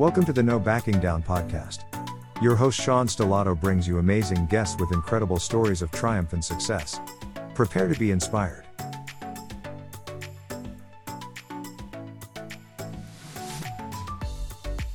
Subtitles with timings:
[0.00, 1.84] Welcome to the No Backing Down podcast.
[2.40, 6.98] Your host Sean Stellato brings you amazing guests with incredible stories of triumph and success.
[7.54, 8.64] Prepare to be inspired.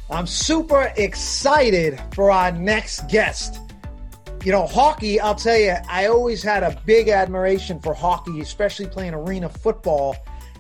[0.10, 3.60] I'm super excited for our next guest.
[4.44, 8.88] You know, hockey, I'll tell you, I always had a big admiration for hockey, especially
[8.88, 10.16] playing arena football.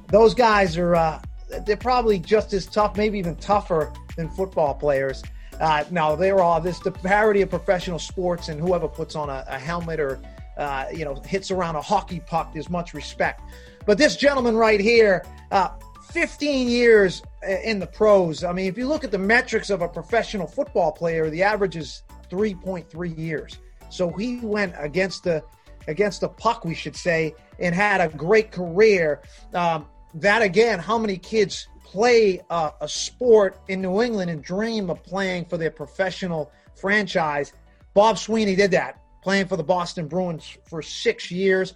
[0.09, 1.19] Those guys are, uh,
[1.65, 5.23] they're probably just as tough, maybe even tougher than football players.
[5.59, 9.45] Uh, now, there are this the parody of professional sports, and whoever puts on a,
[9.47, 10.19] a helmet or,
[10.57, 13.41] uh, you know, hits around a hockey puck, there's much respect.
[13.85, 15.69] But this gentleman right here, uh,
[16.11, 17.21] 15 years
[17.63, 18.43] in the pros.
[18.43, 21.75] I mean, if you look at the metrics of a professional football player, the average
[21.75, 23.57] is 3.3 years.
[23.89, 25.43] So he went against the
[25.87, 29.21] against the puck, we should say, and had a great career.
[29.53, 29.85] Um,
[30.15, 35.01] that again, how many kids play uh, a sport in New England and dream of
[35.01, 37.53] playing for their professional franchise?
[37.93, 41.73] Bob Sweeney did that, playing for the Boston Bruins for six years.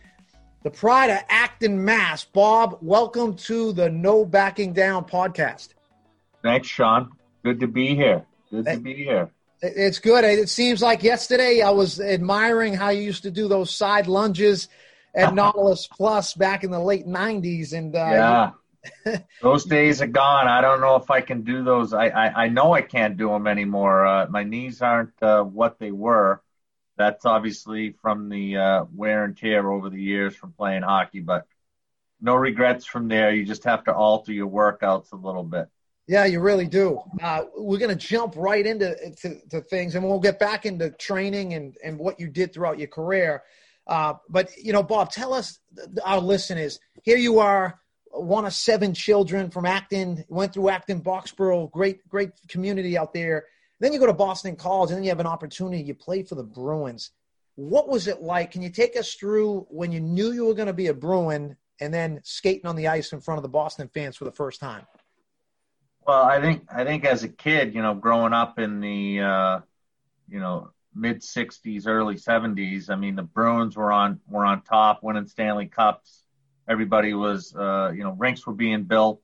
[0.63, 2.25] The pride of Acton, Mass.
[2.25, 5.69] Bob, welcome to the No Backing Down podcast.
[6.43, 7.11] Thanks, Sean.
[7.45, 8.25] Good to be here.
[8.52, 9.31] Good to be here.
[9.61, 10.25] It's good.
[10.25, 14.67] It seems like yesterday I was admiring how you used to do those side lunges
[15.15, 18.52] at Nautilus Plus back in the late '90s, and uh, yeah,
[19.41, 20.47] those days are gone.
[20.47, 21.94] I don't know if I can do those.
[21.94, 24.05] I I, I know I can't do them anymore.
[24.05, 26.41] Uh, my knees aren't uh, what they were.
[26.97, 31.47] That's obviously from the uh, wear and tear over the years from playing hockey, but
[32.21, 33.33] no regrets from there.
[33.33, 35.69] You just have to alter your workouts a little bit.
[36.08, 37.02] Yeah, you really do.
[37.21, 40.89] Uh, we're going to jump right into to, to, things, and we'll get back into
[40.89, 43.43] training and, and what you did throughout your career.
[43.86, 45.59] Uh, but you know, Bob, tell us,
[46.03, 47.80] our listeners, here you are,
[48.11, 53.45] one of seven children from Acton, went through Acton, Boxborough, great great community out there.
[53.79, 55.81] Then you go to Boston College, and then you have an opportunity.
[55.81, 57.11] You play for the Bruins.
[57.55, 58.52] What was it like?
[58.52, 61.55] Can you take us through when you knew you were going to be a Bruin,
[61.80, 64.59] and then skating on the ice in front of the Boston fans for the first
[64.59, 64.86] time?
[66.05, 69.59] Well, I think I think as a kid, you know, growing up in the uh,
[70.27, 75.03] you know mid '60s, early '70s, I mean, the Bruins were on were on top,
[75.03, 76.23] winning Stanley Cups.
[76.69, 79.21] Everybody was, uh, you know, rinks were being built.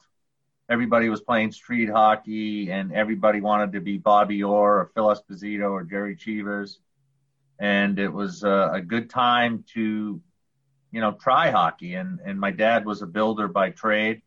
[0.67, 5.69] Everybody was playing street hockey, and everybody wanted to be Bobby Orr or Phil Esposito
[5.71, 6.79] or Jerry Cheevers.
[7.59, 10.19] And it was uh, a good time to,
[10.91, 11.93] you know, try hockey.
[11.93, 14.23] And and my dad was a builder by trade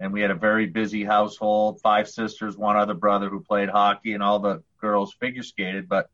[0.00, 4.14] and we had a very busy household five sisters one other brother who played hockey
[4.14, 6.10] and all the girls figure skated but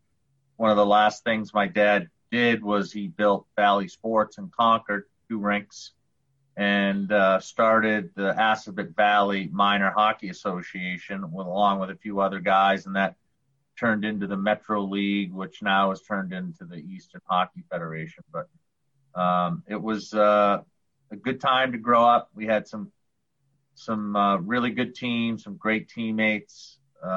[0.57, 5.05] one of the last things my dad did was he built valley sports in concord
[5.29, 5.93] two rinks
[6.57, 12.41] and uh, started the Assabet Valley Minor Hockey Association with, along with a few other
[12.41, 13.17] guys, and that
[13.79, 18.25] turned into the Metro League, which now has turned into the Eastern Hockey Federation.
[18.33, 18.49] But
[19.15, 20.63] um, it was uh,
[21.11, 22.31] a good time to grow up.
[22.35, 22.91] We had some
[23.75, 26.79] some uh, really good teams, some great teammates.
[27.03, 27.11] Um,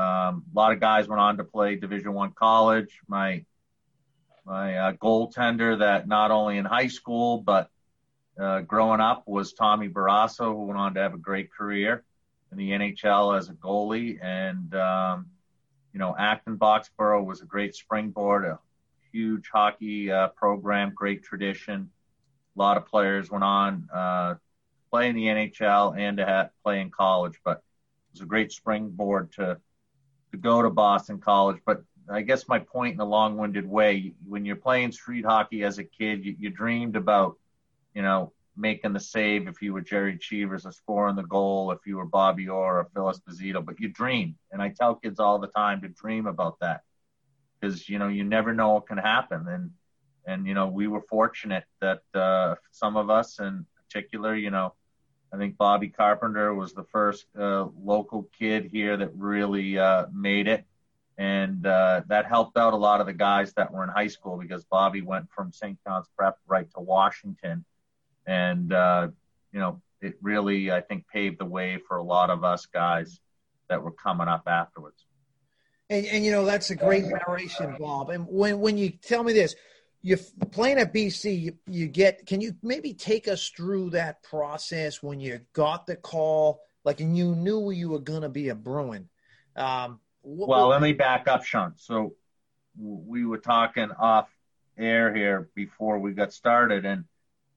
[0.53, 2.99] a lot of guys went on to play Division One college.
[3.07, 3.45] My
[4.45, 7.69] my uh, goaltender that not only in high school but
[8.39, 12.03] uh, growing up was Tommy Barrasso, who went on to have a great career
[12.51, 14.17] in the NHL as a goalie.
[14.21, 15.27] And um,
[15.93, 18.59] you know, Acton Boxborough was a great springboard, a
[19.11, 21.89] huge hockey uh, program, great tradition.
[22.55, 24.35] A lot of players went on uh,
[24.89, 28.51] play in the NHL and to have, play in college, but it was a great
[28.51, 29.57] springboard to
[30.31, 31.57] to go to Boston College.
[31.65, 35.79] But I guess my point in a long-winded way, when you're playing street hockey as
[35.79, 37.37] a kid, you, you dreamed about,
[37.93, 41.79] you know, making the save if you were Jerry Cheevers or scoring the goal if
[41.85, 44.35] you were Bobby Orr or Phil Esposito, but you dream.
[44.51, 46.81] And I tell kids all the time to dream about that
[47.59, 49.47] because, you know, you never know what can happen.
[49.47, 49.71] And,
[50.27, 54.73] and, you know, we were fortunate that uh, some of us in particular, you know,
[55.31, 60.47] I think Bobby Carpenter was the first uh, local kid here that really uh, made
[60.47, 60.65] it.
[61.17, 64.37] And uh, that helped out a lot of the guys that were in high school
[64.37, 65.77] because Bobby went from St.
[65.85, 67.65] John's Prep right to Washington.
[68.29, 69.07] And, uh,
[69.51, 73.19] you know, it really, I think, paved the way for a lot of us guys
[73.69, 75.03] that were coming up afterwards.
[75.89, 78.11] And, and you know, that's a great narration, Bob.
[78.11, 79.55] And when, when you tell me this,
[80.03, 80.19] you're
[80.51, 85.19] playing at BC, you, you, get, can you maybe take us through that process when
[85.19, 89.09] you got the call, like, and you knew you were going to be a Bruin?
[89.55, 91.73] Um, what, well, what, let me back up, Sean.
[91.77, 92.13] So
[92.79, 94.29] we were talking off
[94.77, 96.85] air here before we got started.
[96.85, 97.05] And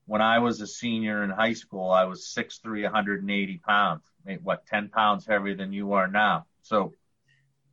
[0.05, 4.03] when I was a senior in high school, I was 6'3", 180 pounds,
[4.41, 6.45] what, 10 pounds heavier than you are now.
[6.61, 6.93] So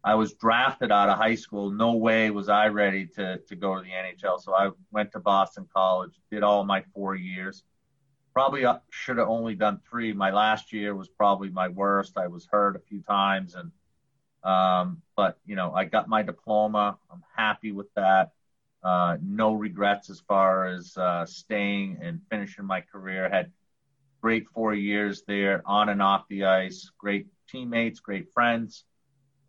[0.03, 1.71] I was drafted out of high school.
[1.71, 4.41] No way was I ready to to go to the NHL.
[4.41, 7.63] So I went to Boston College, did all my four years.
[8.33, 10.13] Probably uh, should have only done three.
[10.13, 12.17] My last year was probably my worst.
[12.17, 13.73] I was hurt a few times, and
[14.43, 16.97] um, but you know I got my diploma.
[17.11, 18.33] I'm happy with that.
[18.83, 23.29] Uh, no regrets as far as uh, staying and finishing my career.
[23.29, 23.53] Had
[24.21, 26.91] great four years there, on and off the ice.
[26.99, 28.85] Great teammates, great friends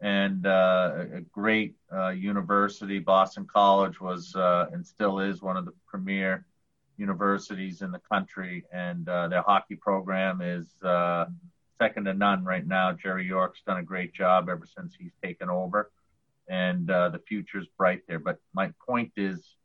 [0.02, 3.00] and uh, a great uh, university.
[3.00, 6.46] Boston College was uh, and still is one of the premier
[6.98, 10.68] universities in the country, and uh, their hockey program is
[11.80, 12.92] second to none right now.
[12.92, 15.92] Jerry York's done a great job ever since he's taken over,
[16.52, 18.20] and uh, the future's bright there.
[18.20, 19.56] But my point is,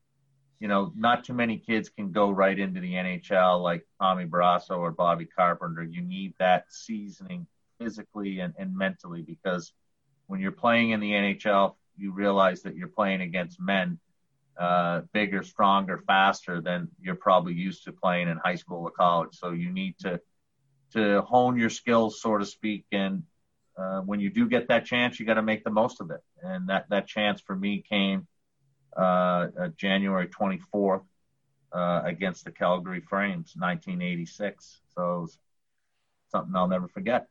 [0.61, 4.79] you know, not too many kids can go right into the NHL like Tommy Barrasso
[4.79, 5.83] or Bobby Carpenter.
[5.83, 7.47] You need that seasoning
[7.79, 9.73] physically and, and mentally because–
[10.27, 13.99] when you're playing in the NHL, you realize that you're playing against men,
[14.59, 19.31] uh, bigger, stronger, faster than you're probably used to playing in high school or college.
[19.33, 20.21] So you need to
[20.93, 22.87] to hone your skills, so to speak.
[22.93, 23.25] And
[23.77, 26.21] uh, when you do get that chance, you got to make the most of it.
[26.43, 28.27] And that that chance for me came
[28.97, 31.03] uh, uh January 24th
[31.73, 34.81] uh, against the Calgary Flames, 1986.
[34.94, 35.29] So
[36.31, 37.29] something I'll never forget.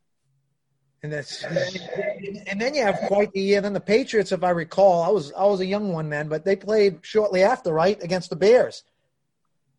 [1.04, 3.62] And that's and then you have quite the year.
[3.62, 6.44] Then the Patriots, if I recall, I was I was a young one then, but
[6.44, 8.84] they played shortly after, right, against the Bears.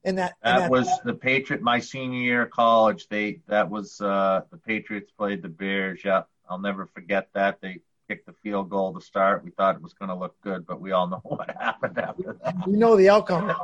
[0.04, 1.62] And that, that, that was the Patriot.
[1.62, 6.00] My senior year of college, they that was uh, the Patriots played the Bears.
[6.04, 7.60] Yeah, I'll never forget that.
[7.60, 9.44] They kicked the field goal to start.
[9.44, 12.38] We thought it was going to look good, but we all know what happened after
[12.42, 12.54] that.
[12.66, 13.54] You know the outcome.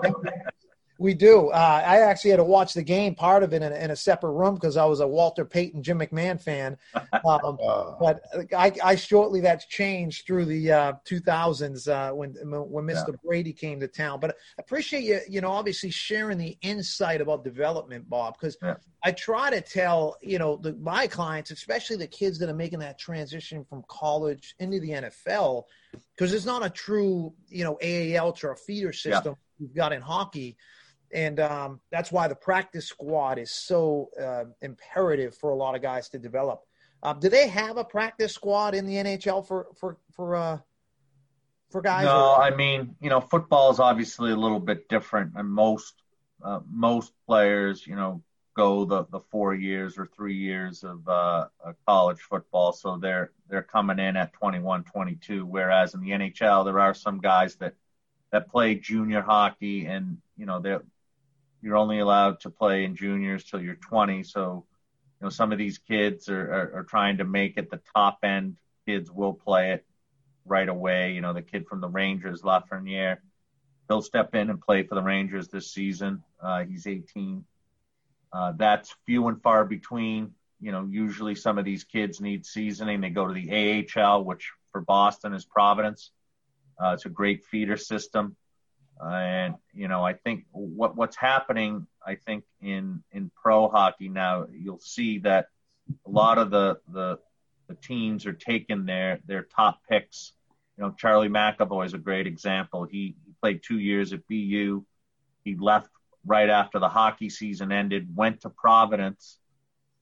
[0.99, 1.49] We do.
[1.49, 3.97] Uh, I actually had to watch the game, part of it in a, in a
[3.97, 6.77] separate room because I was a Walter Payton, Jim McMahon fan.
[7.25, 7.57] Um.
[8.01, 8.21] But
[8.57, 13.09] I, I, shortly that's changed through the uh, 2000s uh, when when Mr.
[13.09, 13.15] Yeah.
[13.25, 14.19] Brady came to town.
[14.19, 18.75] But I appreciate you, you know, obviously sharing the insight about development, Bob, because yeah.
[19.05, 22.81] I try to tell, you know, the, my clients, especially the kids that are making
[22.81, 25.65] that transition from college into the NFL,
[26.17, 29.65] because it's not a true, you know, AAL or a feeder system yeah.
[29.65, 30.57] you've got in hockey
[31.13, 35.83] and um, that's why the practice squad is so uh, imperative for a lot of
[35.83, 36.63] guys to develop.
[37.03, 40.59] Um, do they have a practice squad in the NHL for for for uh,
[41.71, 42.05] for guys?
[42.05, 42.43] No, or?
[42.43, 45.95] I mean, you know, football is obviously a little bit different, and most
[46.43, 48.23] uh, most players, you know,
[48.55, 51.47] go the the four years or three years of uh,
[51.87, 55.45] college football, so they're they're coming in at 21, 22.
[55.45, 57.75] Whereas in the NHL, there are some guys that
[58.31, 60.83] that play junior hockey, and you know, they're
[61.63, 64.25] you're only allowed to play in juniors till you're 20.
[64.25, 64.67] So,
[65.21, 68.19] you know, some of these kids are, are, are trying to make it the top
[68.25, 68.57] end.
[68.87, 69.87] Kids will play it
[70.45, 71.13] right away.
[71.13, 73.19] You know, the kid from the Rangers, Lafreniere,
[73.89, 76.25] he'll step in and play for the Rangers this season.
[76.43, 77.45] Uh, he's 18.
[78.33, 80.33] Uh, that's few and far between.
[80.61, 83.01] You know, usually some of these kids need seasoning.
[83.01, 86.11] They go to the AHL, which for Boston is Providence.
[86.83, 88.37] Uh, it's a great feeder system
[89.01, 94.47] and you know I think what what's happening I think in in pro hockey now
[94.53, 95.47] you'll see that
[96.07, 97.19] a lot of the the,
[97.69, 100.33] the teams are taking their their top picks.
[100.77, 102.85] You know Charlie McAvoy is a great example.
[102.85, 104.85] He, he played two years at BU.
[105.45, 105.89] He left
[106.25, 109.39] right after the hockey season ended, went to Providence,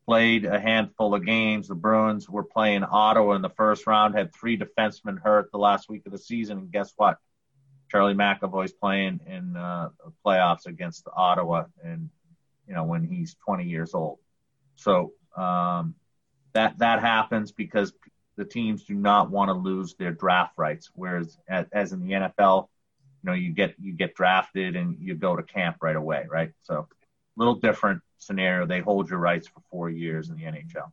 [0.06, 1.68] played a handful of games.
[1.68, 5.88] The Bruins were playing Ottawa in the first round, had three defensemen hurt the last
[5.88, 7.18] week of the season, and guess what?
[7.90, 9.90] Charlie McAvoy's playing in uh,
[10.24, 12.08] playoffs against Ottawa, and
[12.66, 14.18] you know when he's 20 years old.
[14.76, 15.94] So um,
[16.52, 17.92] that that happens because
[18.36, 20.90] the teams do not want to lose their draft rights.
[20.94, 22.68] Whereas as, as in the NFL,
[23.22, 26.52] you know you get you get drafted and you go to camp right away, right?
[26.62, 26.86] So a
[27.36, 28.66] little different scenario.
[28.66, 30.90] They hold your rights for four years in the NHL.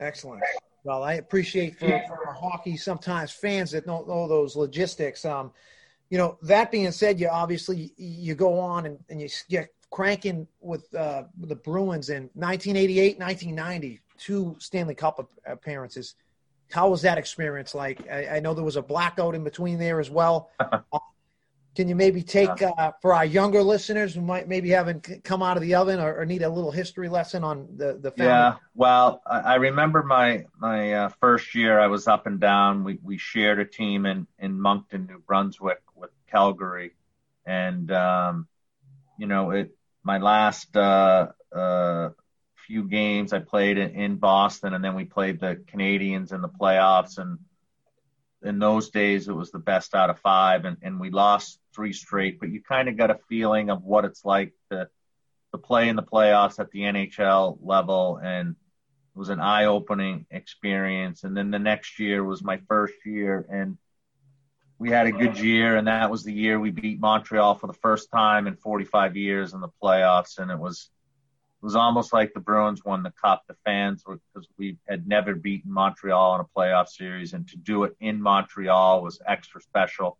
[0.00, 0.42] Excellent.
[0.84, 5.24] Well, I appreciate for, for hockey sometimes fans that don't know those logistics.
[5.24, 5.52] Um,
[6.14, 10.46] you know, that being said, you obviously you go on and, and you get cranking
[10.60, 16.14] with, uh, the Bruins in 1988, 1990, two Stanley Cup appearances.
[16.70, 18.08] How was that experience like?
[18.08, 20.52] I, I know there was a blackout in between there as well.
[20.92, 20.98] Uh,
[21.74, 25.56] can you maybe take uh, for our younger listeners who might maybe haven't come out
[25.56, 28.30] of the oven or, or need a little history lesson on the the family?
[28.30, 31.80] Yeah, well, I remember my my uh, first year.
[31.80, 32.84] I was up and down.
[32.84, 35.82] We we shared a team in in Moncton, New Brunswick,
[36.34, 36.92] Calgary,
[37.46, 38.48] and um,
[39.18, 39.70] you know it.
[40.02, 42.10] My last uh, uh,
[42.66, 46.48] few games I played in, in Boston, and then we played the Canadiens in the
[46.48, 47.38] playoffs, and
[48.42, 51.92] in those days, it was the best out of five, and, and we lost three
[51.92, 52.40] straight.
[52.40, 54.88] But you kind of got a feeling of what it's like to
[55.52, 61.22] to play in the playoffs at the NHL level, and it was an eye-opening experience.
[61.22, 63.78] And then the next year was my first year, and
[64.84, 67.72] we had a good year, and that was the year we beat Montreal for the
[67.72, 70.90] first time in 45 years in the playoffs, and it was
[71.62, 73.44] it was almost like the Bruins won the cup.
[73.48, 77.56] The fans were because we had never beaten Montreal in a playoff series, and to
[77.56, 80.18] do it in Montreal was extra special.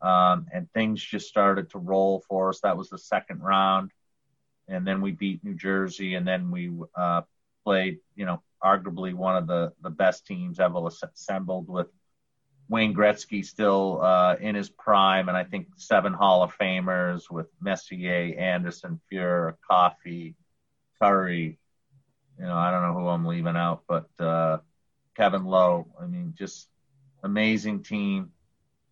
[0.00, 2.60] Um, and things just started to roll for us.
[2.60, 3.90] That was the second round,
[4.66, 7.20] and then we beat New Jersey, and then we uh,
[7.64, 11.88] played, you know, arguably one of the the best teams ever assembled with
[12.68, 17.46] Wayne Gretzky still uh, in his prime, and I think seven Hall of Famers with
[17.60, 20.34] Messier, Anderson, Fuhr, Coffey,
[21.00, 21.58] Kurri.
[22.38, 24.58] You know, I don't know who I'm leaving out, but uh,
[25.14, 25.86] Kevin Lowe.
[26.00, 26.68] I mean, just
[27.22, 28.30] amazing team.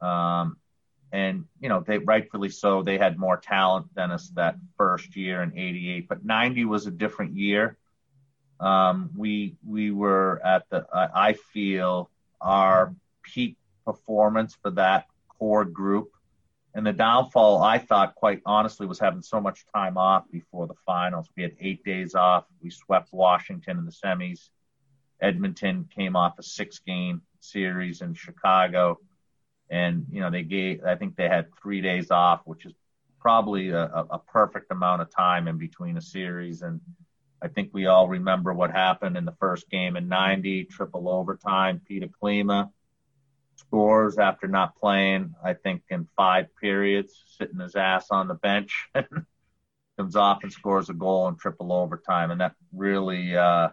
[0.00, 0.56] Um,
[1.10, 2.82] and you know, they rightfully so.
[2.82, 6.90] They had more talent than us that first year in '88, but '90 was a
[6.90, 7.76] different year.
[8.60, 12.10] Um, we we were at the I, I feel
[12.40, 16.10] our peak performance for that core group
[16.74, 20.74] and the downfall, I thought, quite honestly, was having so much time off before the
[20.86, 21.28] finals.
[21.36, 22.44] We had eight days off.
[22.62, 24.48] We swept Washington in the semis.
[25.20, 28.98] Edmonton came off a six game series in Chicago.
[29.70, 32.72] And, you know, they gave, I think they had three days off, which is
[33.20, 36.62] probably a, a perfect amount of time in between a series.
[36.62, 36.80] And
[37.42, 41.82] I think we all remember what happened in the first game in 90, triple overtime,
[41.86, 42.70] Peter Klima
[43.66, 48.88] scores after not playing, I think, in five periods, sitting his ass on the bench,
[49.96, 52.30] comes off and scores a goal in triple overtime.
[52.30, 53.68] And that really, uh,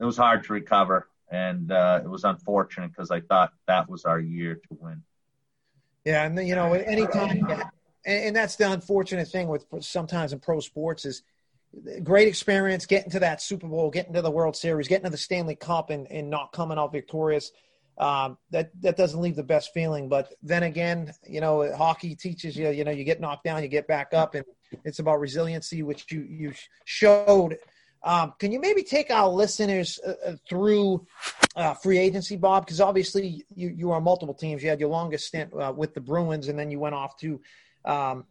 [0.00, 1.08] it was hard to recover.
[1.30, 5.02] And uh, it was unfortunate because I thought that was our year to win.
[6.04, 7.46] Yeah, and you know, anytime,
[8.04, 11.22] and that's the unfortunate thing with sometimes in pro sports is
[12.02, 15.16] great experience getting to that Super Bowl, getting to the World Series, getting to the
[15.16, 17.52] Stanley Cup, and, and not coming out victorious
[17.98, 20.08] um, that that doesn't leave the best feeling.
[20.08, 23.68] But then again, you know, hockey teaches you, you know, you get knocked down, you
[23.68, 24.44] get back up, and
[24.84, 26.52] it's about resiliency, which you you
[26.84, 27.58] showed.
[28.04, 31.06] Um, can you maybe take our listeners uh, uh through
[31.54, 32.64] uh, free agency, Bob?
[32.64, 34.62] Because obviously you you are multiple teams.
[34.62, 37.40] You had your longest stint uh, with the Bruins, and then you went off to
[37.84, 38.24] um,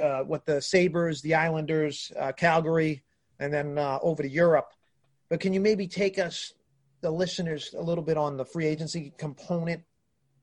[0.00, 3.02] uh, what the Sabres, the Islanders, uh, Calgary,
[3.40, 4.68] and then over to Europe.
[5.28, 6.54] But can you maybe take us
[7.04, 9.82] the listeners a little bit on the free agency component?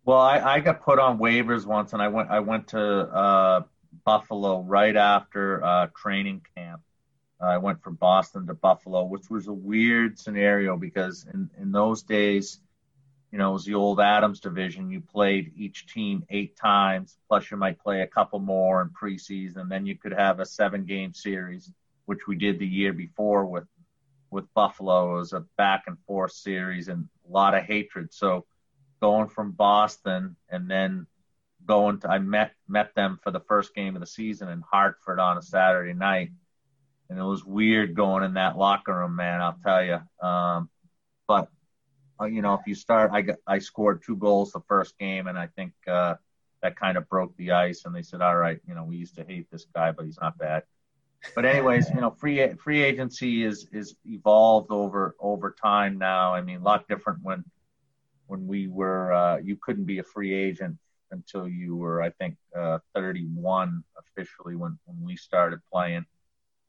[0.06, 3.62] Well, I, I got put on waivers once, and I went I went to uh,
[4.06, 6.82] Buffalo right after uh, training camp.
[7.42, 12.04] I went from Boston to Buffalo, which was a weird scenario because in, in those
[12.04, 12.60] days,
[13.32, 14.92] you know, it was the old Adams division.
[14.92, 19.70] You played each team eight times, plus you might play a couple more in preseason.
[19.70, 21.72] Then you could have a seven game series,
[22.06, 23.64] which we did the year before with
[24.32, 25.16] with Buffalo.
[25.16, 28.14] It was a back and forth series and a lot of hatred.
[28.14, 28.46] So
[29.02, 31.06] going from Boston and then
[31.66, 35.20] going to I met met them for the first game of the season in Hartford
[35.20, 36.32] on a Saturday night.
[37.10, 40.00] And it was weird going in that locker room, man, I'll tell you.
[40.26, 40.70] Um,
[41.28, 41.50] but
[42.20, 45.28] uh, you know, if you start I got I scored two goals the first game
[45.28, 46.16] and I think uh
[46.62, 49.16] that kind of broke the ice and they said, "All right, you know, we used
[49.16, 50.64] to hate this guy, but he's not bad."
[51.36, 56.34] But anyways, you know, free free agency is is evolved over over time now.
[56.34, 57.44] I mean, a lot different when
[58.28, 60.78] when we were uh, you couldn't be a free agent
[61.12, 66.06] until you were, I think, uh, 31 officially when when we started playing.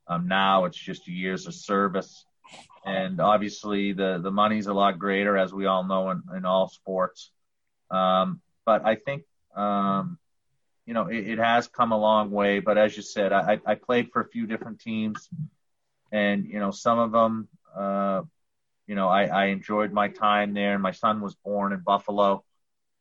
[0.08, 2.26] Um, now it's just years of service,
[2.84, 6.68] and obviously the the money's a lot greater, as we all know in, in all
[6.68, 7.30] sports.
[7.90, 9.24] Um, but I think
[9.56, 10.18] um,
[10.92, 12.58] you know, it, it, has come a long way.
[12.60, 15.26] But as you said, I, I played for a few different teams,
[16.12, 18.20] and you know, some of them, uh,
[18.86, 20.74] you know, I, I enjoyed my time there.
[20.74, 22.44] And my son was born in Buffalo,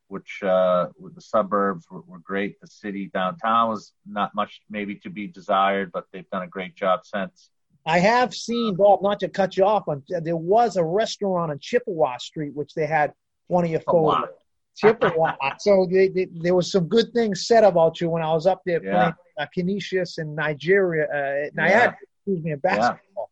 [0.08, 2.62] which uh, the suburbs were, were great.
[2.62, 6.78] The city downtown was not much maybe to be desired, but they've done a great
[6.78, 7.50] job since.
[7.86, 9.04] I have seen Bob.
[9.04, 12.86] Not to cut you off, on there was a restaurant on Chippewa Street which they
[12.86, 13.12] had
[13.48, 14.30] one of your photos.
[14.76, 15.34] Chippewa.
[15.60, 18.62] so they, they, there was some good things said about you when I was up
[18.66, 18.92] there yeah.
[18.92, 22.08] playing uh, Canisius in Nigeria, uh, Niagara, yeah.
[22.18, 23.00] excuse me, in basketball.
[23.18, 23.24] Yeah.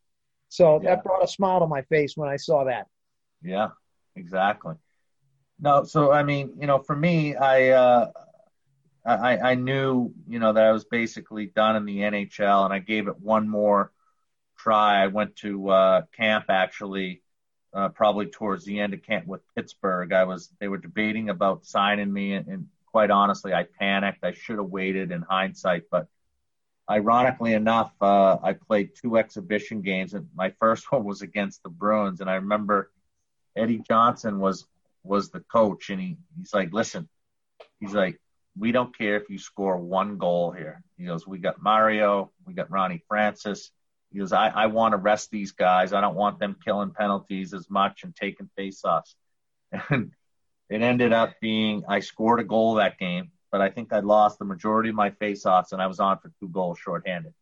[0.50, 2.88] So that brought a smile to my face when I saw that.
[3.41, 3.69] Yeah,
[4.15, 4.75] exactly.
[5.60, 8.12] No, so I mean, you know, for me, I uh,
[9.05, 12.79] I, I knew, you know, that I was basically done in the NHL, and I
[12.79, 13.91] gave it one more
[14.58, 15.03] try.
[15.03, 17.22] I went to uh, camp actually
[17.73, 20.11] uh, probably towards the end of camp with Pittsburgh.
[20.13, 24.23] I was they were debating about signing me, and, and quite honestly, I panicked.
[24.23, 26.07] I should have waited in hindsight, but
[26.89, 31.69] ironically enough, uh, I played two exhibition games, and my first one was against the
[31.69, 32.91] Bruins, and I remember
[33.55, 34.65] Eddie Johnston was
[35.03, 37.07] was the coach, and he he's like, listen,
[37.79, 38.19] he's like,
[38.57, 40.83] we don't care if you score one goal here.
[40.97, 43.71] He goes, we got Mario, we got Ronnie Francis.
[44.17, 45.93] Goes, I, I want to rest these guys.
[45.93, 49.13] I don't want them killing penalties as much and taking faceoffs.
[49.89, 50.11] And
[50.69, 54.39] it ended up being I scored a goal that game, but I think I lost
[54.39, 57.33] the majority of my faceoffs and I was on for two goals shorthanded.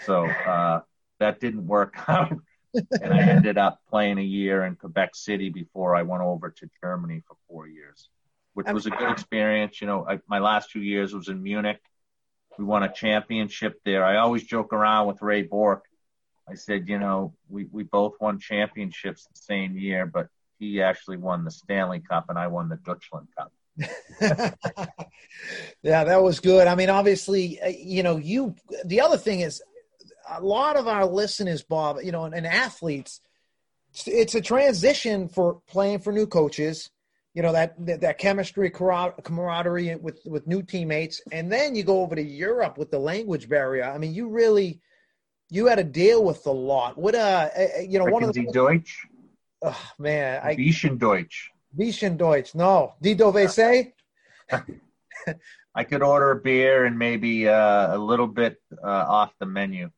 [0.00, 0.80] So uh,
[1.18, 2.36] that didn't work out.
[2.74, 6.70] and I ended up playing a year in Quebec City before I went over to
[6.82, 8.08] Germany for four years,
[8.54, 9.80] which was a good experience.
[9.80, 11.80] You know, I, my last two years was in Munich.
[12.58, 14.04] We won a championship there.
[14.04, 15.84] I always joke around with Ray Bourque
[16.48, 21.16] I said, you know, we, we both won championships the same year, but he actually
[21.16, 23.52] won the Stanley Cup and I won the Deutschland Cup.
[25.82, 26.66] yeah, that was good.
[26.66, 29.62] I mean, obviously, uh, you know, you, the other thing is
[30.30, 33.20] a lot of our listeners, Bob, you know, and, and athletes,
[34.06, 36.90] it's a transition for playing for new coaches
[37.34, 42.00] you know that that, that chemistry camaraderie with with new teammates and then you go
[42.00, 44.80] over to europe with the language barrier i mean you really
[45.54, 46.98] you had to deal with a lot.
[46.98, 47.18] What uh,
[47.56, 49.06] uh, uh you know, one of the Deutsch.
[49.62, 51.50] Oh, man, I Bischen Deutsch.
[51.76, 52.54] Bischen Deutsch.
[52.54, 53.92] No, die Dovese.
[55.76, 59.90] I could order a beer and maybe uh, a little bit uh, off the menu,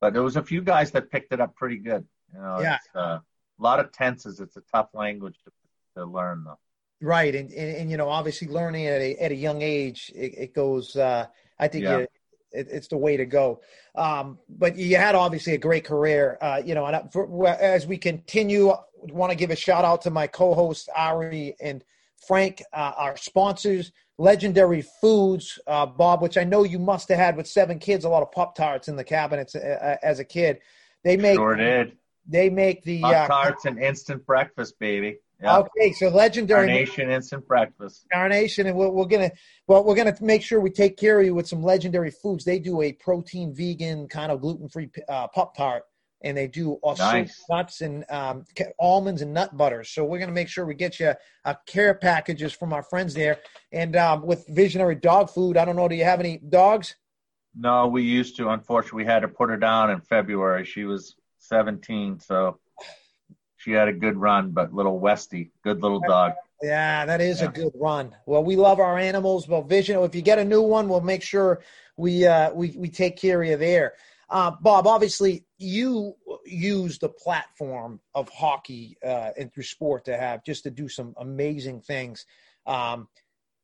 [0.00, 2.04] but there was a few guys that picked it up pretty good.
[2.34, 3.18] You know, yeah, uh,
[3.58, 4.40] a lot of tenses.
[4.40, 5.52] It's a tough language to,
[5.96, 6.58] to learn, though.
[7.00, 10.34] Right, and, and, and you know, obviously, learning at a at a young age, it,
[10.36, 10.94] it goes.
[10.94, 11.26] Uh,
[11.58, 11.98] I think yeah.
[11.98, 12.06] you
[12.52, 13.60] it, it's the way to go.
[13.94, 16.86] Um, but you had obviously a great career, uh, you know.
[16.86, 21.56] And for, as we continue, want to give a shout out to my co-host Ari
[21.60, 21.84] and
[22.26, 27.36] Frank, uh, our sponsors, Legendary Foods, uh, Bob, which I know you must have had
[27.36, 30.24] with seven kids, a lot of Pop Tarts in the cabinets uh, uh, as a
[30.24, 30.60] kid.
[31.02, 31.96] They make sure did.
[32.28, 35.18] They make the Pop Tarts and instant breakfast, baby.
[35.42, 35.58] Yeah.
[35.58, 38.06] Okay, so legendary Carnation Instant Breakfast.
[38.12, 39.30] Carnation, and we're, we're, gonna
[39.66, 42.44] well, we're gonna make sure we take care of you with some legendary foods.
[42.44, 45.82] They do a protein, vegan, kind of gluten free uh, pop tart,
[46.22, 47.42] and they do nice.
[47.50, 48.44] nuts and um,
[48.78, 49.90] almonds and nut butters.
[49.90, 51.12] So we're gonna make sure we get you
[51.66, 53.38] care packages from our friends there.
[53.72, 56.94] And um, with Visionary Dog Food, I don't know, do you have any dogs?
[57.54, 58.48] No, we used to.
[58.50, 60.64] Unfortunately, we had to put her down in February.
[60.64, 62.60] She was 17, so
[63.62, 66.32] she had a good run, but little Westy, good little dog.
[66.62, 67.48] Yeah, that is yeah.
[67.48, 68.14] a good run.
[68.26, 69.46] Well, we love our animals.
[69.46, 71.62] Well, Vision, if you get a new one, we'll make sure
[71.96, 73.94] we uh, we we take care of you there.
[74.28, 80.42] Uh, Bob, obviously, you use the platform of hockey uh, and through sport to have
[80.42, 82.26] just to do some amazing things.
[82.66, 83.08] Um,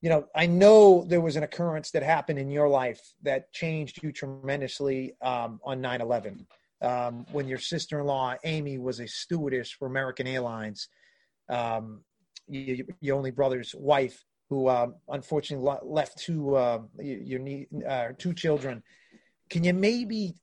[0.01, 4.01] you know, I know there was an occurrence that happened in your life that changed
[4.03, 6.47] you tremendously um, on 9 11
[6.81, 10.89] um, when your sister-in-law Amy was a stewardess for American Airlines,
[11.49, 12.03] um,
[12.47, 18.33] your, your, only brother's wife, who uh, unfortunately left two uh, your, your uh, two
[18.33, 18.83] children.
[19.51, 20.35] Can you maybe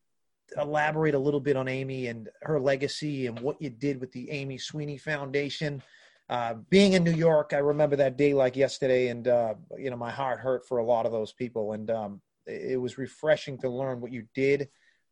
[0.58, 4.30] elaborate a little bit on Amy and her legacy and what you did with the
[4.30, 5.82] Amy Sweeney Foundation?
[6.28, 9.98] Uh, being in New York, I remember that day like yesterday, and uh, you know
[9.98, 13.70] my heart hurt for a lot of those people, and um, it was refreshing to
[13.70, 14.68] learn what you did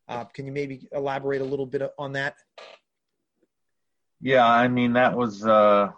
[0.08, 2.36] uh, can you maybe elaborate a little bit on that?
[4.20, 5.90] Yeah, I mean that was uh,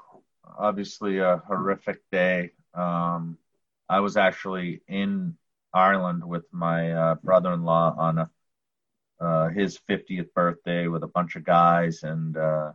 [0.58, 2.50] obviously a horrific day.
[2.74, 3.38] Um,
[3.88, 5.36] I was actually in
[5.72, 8.30] Ireland with my uh, brother-in-law on a,
[9.20, 12.72] uh, his 50th birthday with a bunch of guys, and uh,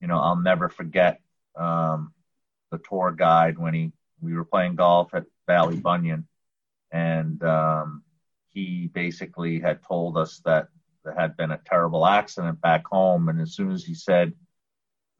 [0.00, 1.20] you know I'll never forget
[1.54, 2.12] um,
[2.70, 6.24] the tour guide when he we were playing golf at Ballybunion,
[6.90, 8.02] and um,
[8.56, 10.68] he basically had told us that
[11.04, 13.28] there had been a terrible accident back home.
[13.28, 14.32] And as soon as he said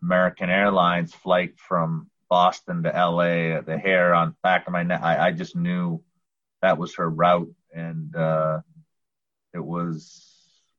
[0.03, 5.03] American Airlines flight from Boston to LA, the hair on the back of my neck,
[5.03, 6.03] I, I just knew
[6.63, 7.53] that was her route.
[7.75, 8.61] And uh,
[9.53, 10.35] it was,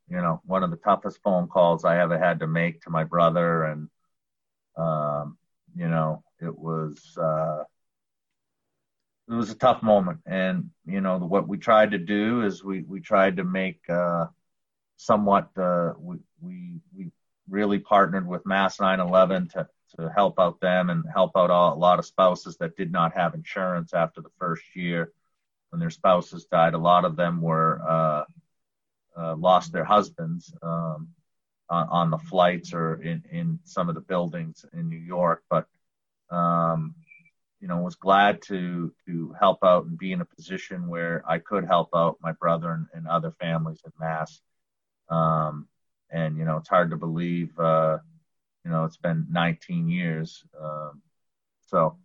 [0.10, 3.04] you know, one of the toughest phone calls I ever had to make to my
[3.04, 3.66] brother.
[3.66, 3.88] And,
[4.76, 5.38] um,
[5.76, 7.66] you know, it was, uh,
[9.30, 10.20] it was a tough moment.
[10.26, 14.28] And you know what we tried to do is we we tried to make uh,
[14.98, 17.12] somewhat uh, we we we
[17.50, 21.80] really partnered with Mass 911 to to help out them and help out all, a
[21.80, 25.14] lot of spouses that did not have insurance after the first year
[25.70, 26.74] when their spouses died.
[26.74, 28.24] A lot of them were uh,
[29.18, 30.54] uh, lost their husbands.
[30.62, 31.10] Um,
[31.70, 35.68] on, on the flights or in, in some of the buildings in New York, but
[36.30, 36.96] um,
[37.60, 41.40] you know, was glad to to help out and be in a position where I
[41.40, 44.42] could help out my brother and, and other families in Mass.
[45.10, 45.68] Um,
[46.10, 47.58] and you know, it's hard to believe.
[47.58, 47.98] Uh,
[48.64, 50.44] you know, it's been 19 years.
[50.62, 51.02] Um,
[51.68, 51.98] so,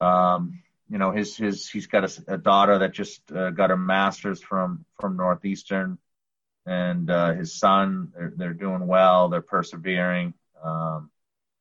[0.00, 3.76] um, you know, his his he's got a, a daughter that just uh, got her
[3.76, 5.98] master's from from Northeastern,
[6.66, 8.12] and uh, his son.
[8.14, 9.28] They're they're doing well.
[9.28, 11.10] They're persevering, um,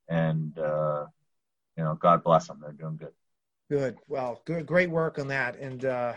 [0.07, 1.05] and uh,
[1.77, 2.59] you know, God bless them.
[2.61, 3.13] They're doing good.
[3.69, 3.97] Good.
[4.07, 5.57] Well, good, great work on that.
[5.57, 6.13] And uh,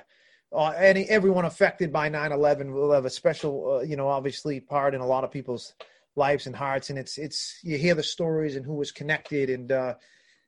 [0.52, 4.94] uh, any everyone affected by 9/11 will have a special, uh, you know, obviously part
[4.94, 5.74] in a lot of people's
[6.16, 6.90] lives and hearts.
[6.90, 9.50] And it's it's you hear the stories and who was connected.
[9.50, 9.94] And uh,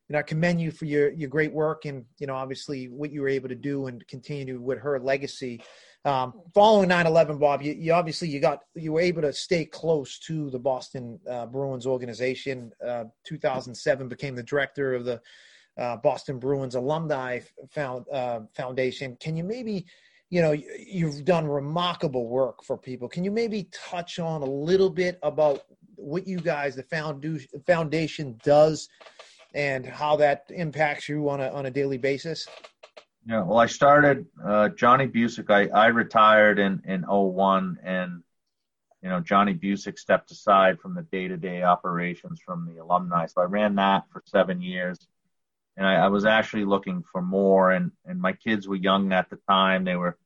[0.09, 3.13] you know, I commend you for your your great work and you know, obviously what
[3.13, 5.63] you were able to do and continue with her legacy.
[6.05, 10.19] Um, following 9/11, Bob, you, you, obviously you got you were able to stay close
[10.21, 12.73] to the Boston uh, Bruins organization.
[12.87, 15.21] Uh, 2007 became the director of the
[15.79, 19.17] uh, Boston Bruins Alumni Found, uh, Foundation.
[19.21, 19.87] Can you maybe,
[20.31, 23.09] you know, you've done remarkable work for people.
[23.09, 25.63] Can you maybe touch on a little bit about
[25.95, 28.89] what you guys, the foundation, does,
[29.55, 32.47] and how that impacts you on a on a daily basis?
[33.29, 35.51] Yeah, well, I started uh, Johnny Bucyk.
[35.51, 38.23] I, I retired in in 01 and
[39.03, 43.27] you know Johnny Bucyk stepped aside from the day to day operations from the alumni.
[43.27, 45.07] So I ran that for seven years,
[45.77, 47.71] and I, I was actually looking for more.
[47.71, 49.85] And and my kids were young at the time.
[49.85, 50.17] They were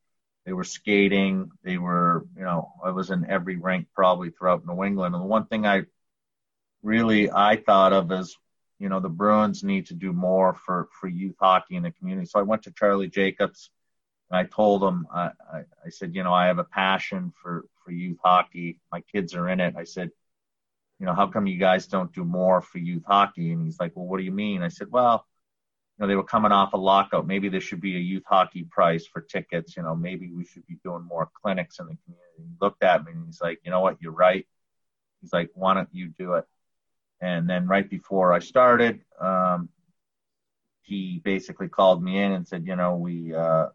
[0.46, 1.50] they were skating.
[1.64, 5.16] They were you know I was in every rink probably throughout New England.
[5.16, 5.86] And the one thing I
[6.84, 8.36] really I thought of as
[8.82, 12.26] you know the Bruins need to do more for for youth hockey in the community.
[12.26, 13.70] So I went to Charlie Jacobs
[14.28, 17.64] and I told him I, I, I said you know I have a passion for
[17.84, 18.80] for youth hockey.
[18.90, 19.76] My kids are in it.
[19.78, 20.10] I said
[20.98, 23.52] you know how come you guys don't do more for youth hockey?
[23.52, 24.64] And he's like well what do you mean?
[24.64, 25.24] I said well
[25.96, 27.24] you know they were coming off a lockout.
[27.24, 29.76] Maybe there should be a youth hockey price for tickets.
[29.76, 32.36] You know maybe we should be doing more clinics in the community.
[32.38, 34.44] He looked at me and he's like you know what you're right.
[35.20, 36.46] He's like why don't you do it?
[37.22, 39.68] And then right before I started, um,
[40.82, 43.68] he basically called me in and said, you know, we uh,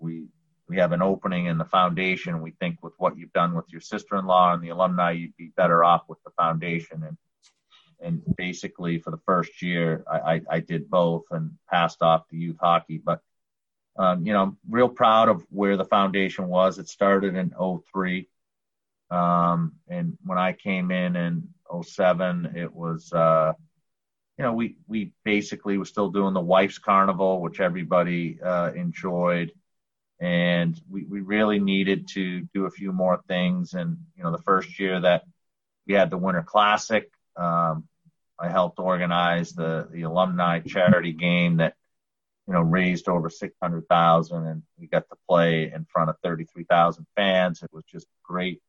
[0.00, 0.26] we
[0.68, 2.42] we have an opening in the foundation.
[2.42, 5.84] We think with what you've done with your sister-in-law and the alumni, you'd be better
[5.84, 7.04] off with the foundation.
[7.04, 7.16] And
[8.00, 12.36] and basically for the first year, I, I, I did both and passed off to
[12.36, 12.98] youth hockey.
[12.98, 13.22] But
[13.96, 16.78] um, you know, I'm real proud of where the foundation was.
[16.78, 17.54] It started in
[17.92, 18.28] 03.
[19.10, 21.48] Um, and when I came in in
[21.82, 23.52] 07, it was, uh,
[24.36, 29.52] you know, we, we basically were still doing the wife's carnival, which everybody, uh, enjoyed.
[30.20, 33.74] And we, we really needed to do a few more things.
[33.74, 35.24] And, you know, the first year that
[35.86, 37.84] we had the winter classic, um,
[38.38, 41.74] I helped organize the, the alumni charity game that,
[42.46, 47.62] you know, raised over 600,000 and we got to play in front of 33,000 fans.
[47.62, 48.62] It was just great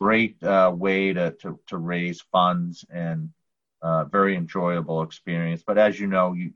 [0.00, 3.30] great uh, way to, to, to raise funds and
[3.82, 5.62] uh, very enjoyable experience.
[5.66, 6.52] But as you know, you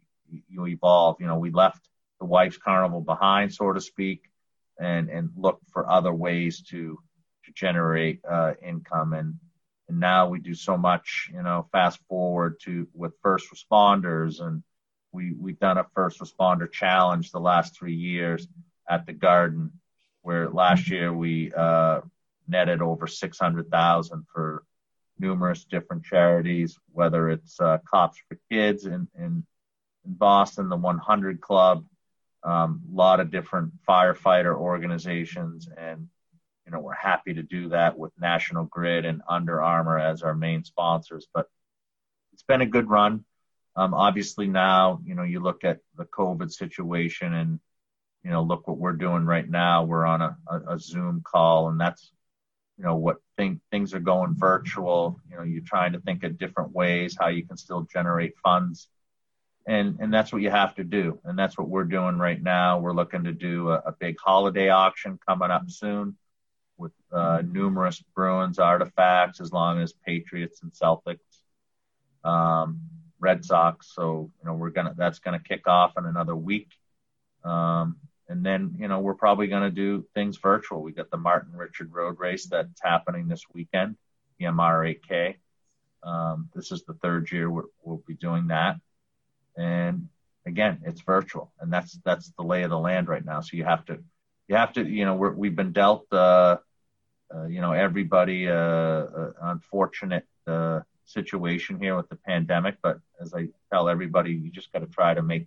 [0.49, 1.17] you evolve.
[1.21, 4.31] You know, we left the wife's carnival behind, so to speak,
[4.79, 6.99] and and look for other ways to
[7.45, 9.13] to generate uh, income.
[9.13, 9.35] And
[9.89, 11.31] and now we do so much.
[11.33, 14.63] You know, fast forward to with first responders, and
[15.13, 18.47] we we've done a first responder challenge the last three years
[18.89, 19.73] at the Garden,
[20.23, 22.01] where last year we uh,
[22.51, 24.65] netted over 600,000 for
[25.19, 29.45] numerous different charities, whether it's uh, Cops for Kids in, in,
[30.05, 31.85] in Boston, the 100 Club,
[32.45, 36.09] a um, lot of different firefighter organizations, and
[36.65, 40.35] you know we're happy to do that with National Grid and Under Armour as our
[40.35, 41.29] main sponsors.
[41.35, 41.51] But
[42.33, 43.27] it's been a good run.
[43.77, 47.61] Um, obviously now, you know, you look at the COVID situation and
[48.23, 49.85] you know, look what we're doing right now.
[49.85, 52.13] We're on a, a, a Zoom call, and that's
[52.81, 56.39] you know what thing, things are going virtual you know you're trying to think of
[56.39, 58.89] different ways how you can still generate funds.
[59.67, 61.21] And and that's what you have to do.
[61.25, 62.79] And that's what we're doing right now.
[62.79, 66.17] We're looking to do a, a big holiday auction coming up soon
[66.79, 71.19] with uh, numerous bruins artifacts as long as patriots and celtics
[72.25, 72.81] um,
[73.21, 73.93] red sox.
[73.95, 76.71] So you know we're gonna that's gonna kick off in another week.
[77.45, 77.97] Um,
[78.31, 80.83] and then, you know, we're probably going to do things virtual.
[80.83, 83.97] We got the Martin Richard Road Race that's happening this weekend,
[84.39, 85.37] the MR8K.
[86.03, 88.77] Um, this is the third year we'll be doing that.
[89.57, 90.09] And
[90.47, 93.43] again, it's virtual, and that's that's the lay of the land right now.
[93.43, 93.99] So you have to,
[94.49, 96.57] you have to, you know, we're, we've been dealt uh,
[97.35, 102.77] uh, you know, everybody, uh, uh, unfortunate uh, situation here with the pandemic.
[102.83, 105.47] But as I tell everybody, you just got to try to make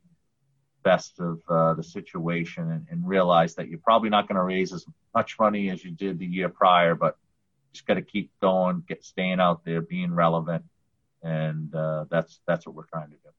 [0.83, 4.73] best of uh, the situation and, and realize that you're probably not going to raise
[4.73, 7.17] as much money as you did the year prior, but
[7.73, 10.63] just got to keep going, get staying out there, being relevant,
[11.23, 13.29] and uh, that's that's what we're trying to do.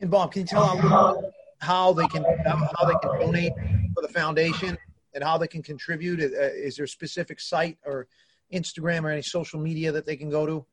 [0.00, 1.22] And Bob, can you tell them
[1.60, 3.52] how they can how they can donate
[3.94, 4.76] for the foundation
[5.14, 6.20] and how they can contribute?
[6.20, 8.08] Uh, is there a specific site or
[8.52, 10.66] Instagram or any social media that they can go to?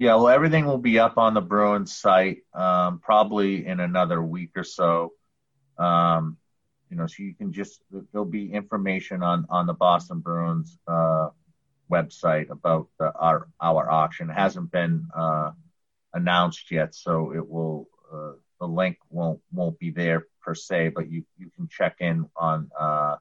[0.00, 4.52] Yeah, well, everything will be up on the Bruins site um, probably in another week
[4.56, 5.12] or so.
[5.76, 6.38] Um,
[6.88, 11.28] you know, so you can just there'll be information on on the Boston Bruins uh,
[11.92, 14.30] website about the, our our auction.
[14.30, 15.50] It hasn't been uh,
[16.14, 21.10] announced yet, so it will uh, the link won't won't be there per se, but
[21.10, 23.16] you you can check in on uh,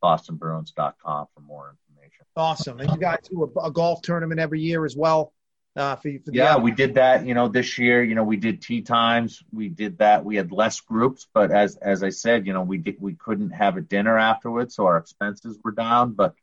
[0.00, 2.26] bostonbruins.com for more information.
[2.36, 5.32] Awesome, and you guys do a, a golf tournament every year as well.
[5.74, 7.26] Uh, for, for yeah, we did that.
[7.26, 9.42] You know, this year, you know, we did tee times.
[9.52, 10.24] We did that.
[10.24, 13.50] We had less groups, but as as I said, you know, we did we couldn't
[13.50, 16.34] have a dinner afterwards, so our expenses were down, but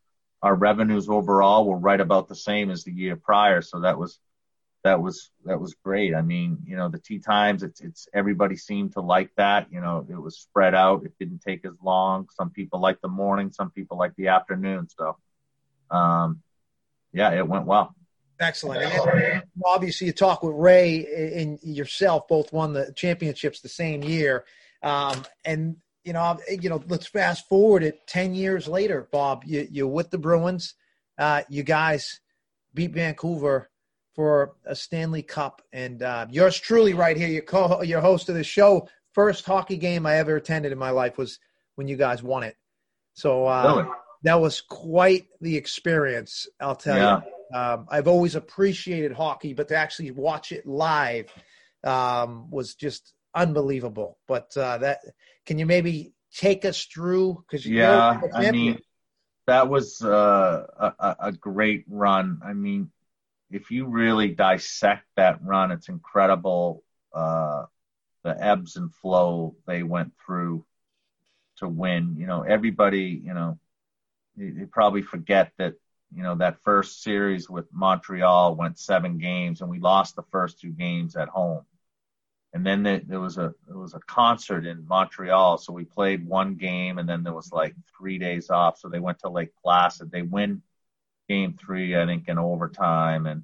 [0.42, 3.62] our revenues overall were right about the same as the year prior.
[3.62, 4.20] So that was
[4.84, 6.15] that was that was great.
[6.15, 9.72] I mean, you know, the tee times, it's it's everybody seemed to like that.
[9.72, 11.06] You know, it was spread out.
[11.06, 12.30] It didn't take as long.
[12.36, 14.88] Some people like the morning, some people like the afternoon.
[14.89, 15.18] So,
[15.92, 16.42] um,
[17.13, 17.96] yeah, it went well.
[18.39, 18.84] Excellent.
[18.84, 24.45] And obviously, you talk with Ray and yourself both won the championships the same year.
[24.82, 25.75] Um, and
[26.06, 29.43] you know, you know, let's fast forward it ten years later, Bob.
[29.45, 30.75] You, you're with the Bruins.
[31.17, 32.21] Uh, you guys
[32.73, 33.69] beat Vancouver
[34.15, 38.36] for a Stanley Cup, and uh, yours truly, right here, your co, your host of
[38.36, 38.88] the show.
[39.13, 41.39] First hockey game I ever attended in my life was
[41.75, 42.56] when you guys won it.
[43.15, 43.89] So uh, really?
[44.23, 46.47] that was quite the experience.
[46.62, 47.21] I'll tell yeah.
[47.25, 47.38] you.
[47.53, 51.31] Um, I've always appreciated hockey, but to actually watch it live
[51.83, 54.17] um, was just unbelievable.
[54.27, 54.99] But uh, that
[55.45, 57.43] can you maybe take us through?
[57.47, 58.79] Because yeah, I mean
[59.47, 62.41] that was uh, a, a great run.
[62.45, 62.91] I mean,
[63.49, 66.83] if you really dissect that run, it's incredible.
[67.13, 67.65] Uh,
[68.23, 70.65] the ebbs and flow they went through
[71.57, 72.15] to win.
[72.17, 73.57] You know, everybody, you know,
[74.35, 75.73] you probably forget that
[76.13, 80.60] you know, that first series with Montreal went seven games, and we lost the first
[80.60, 81.65] two games at home.
[82.52, 86.26] And then there, there was a there was a concert in Montreal, so we played
[86.26, 88.80] one game, and then there was like three days off.
[88.80, 90.10] So they went to Lake Placid.
[90.10, 90.63] They win
[91.28, 93.43] game three, I think, in overtime, and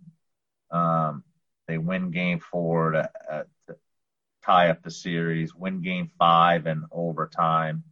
[0.71, 1.23] um,
[1.67, 3.75] they win game four to, uh, to
[4.43, 5.53] tie up the series.
[5.53, 7.83] Win game five in overtime.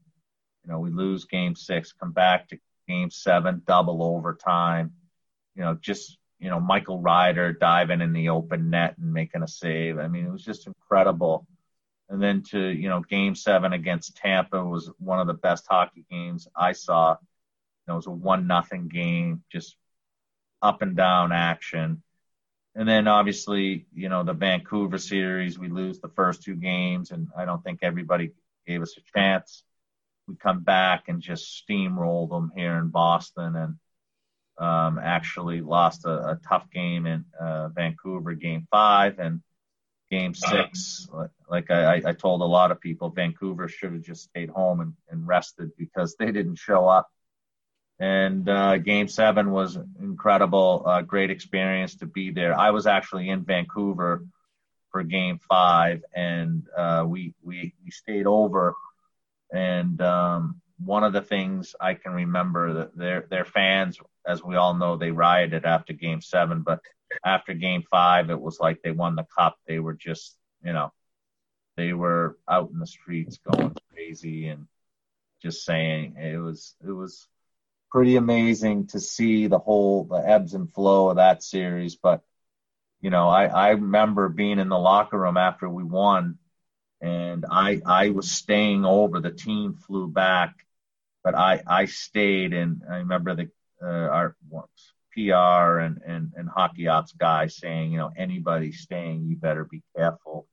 [0.66, 4.94] You know, we lose game six, come back to game seven, double overtime.
[5.56, 9.48] You know, just, you know, Michael Ryder diving in the open net and making a
[9.48, 10.00] save.
[10.00, 11.48] I mean, it was just incredible.
[12.10, 16.06] And then to, you know, game seven against Tampa was one of the best hockey
[16.10, 17.12] games I saw.
[17.12, 17.18] You
[17.88, 19.76] know, it was a one nothing game, just
[20.62, 22.02] up and down action.
[22.76, 27.28] And then obviously, you know, the Vancouver series, we lose the first two games, and
[27.38, 28.32] I don't think everybody
[28.66, 29.64] gave us a chance
[30.28, 33.76] we come back and just steamrolled them here in Boston and
[34.58, 39.42] um, actually lost a, a tough game in uh, Vancouver, game five, and
[40.10, 41.08] game six.
[41.50, 44.94] Like I, I told a lot of people, Vancouver should have just stayed home and,
[45.10, 47.10] and rested because they didn't show up.
[48.00, 52.58] And uh, game seven was incredible, uh, great experience to be there.
[52.58, 54.26] I was actually in Vancouver
[54.92, 58.76] for game five, and uh, we, we, we stayed over
[59.54, 64.56] and um, one of the things I can remember that their their fans, as we
[64.56, 66.82] all know, they rioted after Game Seven, but
[67.24, 69.58] after Game Five, it was like they won the cup.
[69.68, 70.92] They were just, you know,
[71.78, 74.68] they were out in the streets going crazy and
[75.42, 77.28] just saying it was it was
[77.92, 81.96] pretty amazing to see the whole the ebbs and flow of that series.
[81.96, 82.22] But
[83.02, 86.40] you know, I I remember being in the locker room after we won
[87.04, 89.20] and I I was staying over.
[89.20, 90.56] The team flew back,
[91.24, 93.50] but I I stayed, and I remember the
[93.84, 94.36] uh, our
[95.14, 99.84] PR and and and hockey ops guy saying, you know, anybody staying, you better be
[99.96, 100.48] careful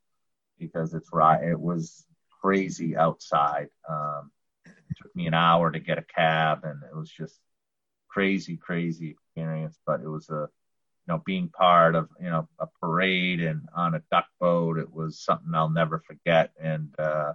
[0.58, 1.42] because it's right.
[1.42, 2.04] It was
[2.42, 3.68] crazy outside.
[3.88, 4.32] Um,
[4.66, 7.38] it took me an hour to get a cab, and it was just
[8.08, 9.78] crazy, crazy experience.
[9.86, 10.48] But it was a
[11.06, 14.92] you know, being part of, you know, a parade and on a duck boat, it
[14.92, 16.52] was something I'll never forget.
[16.60, 17.32] And, uh,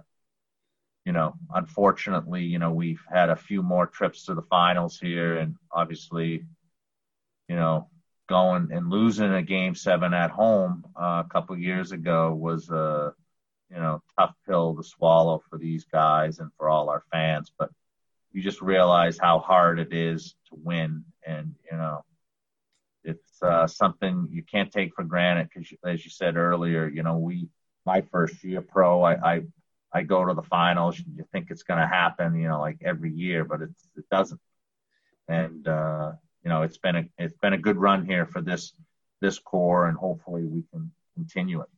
[1.04, 5.38] you know, unfortunately, you know, we've had a few more trips to the finals here
[5.38, 6.44] and obviously
[7.48, 7.88] you know,
[8.28, 13.14] going and losing a game seven at home uh, a couple years ago was a
[13.70, 17.52] you know tough pill to swallow for these guys and for all our fans.
[17.56, 17.70] But
[18.32, 22.04] you just realize how hard it is to win, and you know
[23.06, 27.18] it's uh, something you can't take for granted because, as you said earlier, you know
[27.18, 27.48] we
[27.84, 29.42] my first year pro, I I,
[29.92, 30.98] I go to the finals.
[30.98, 34.40] You think it's going to happen, you know, like every year, but it it doesn't.
[35.28, 38.74] And uh, you know, it's been a it's been a good run here for this
[39.20, 41.68] this core, and hopefully we can continue it.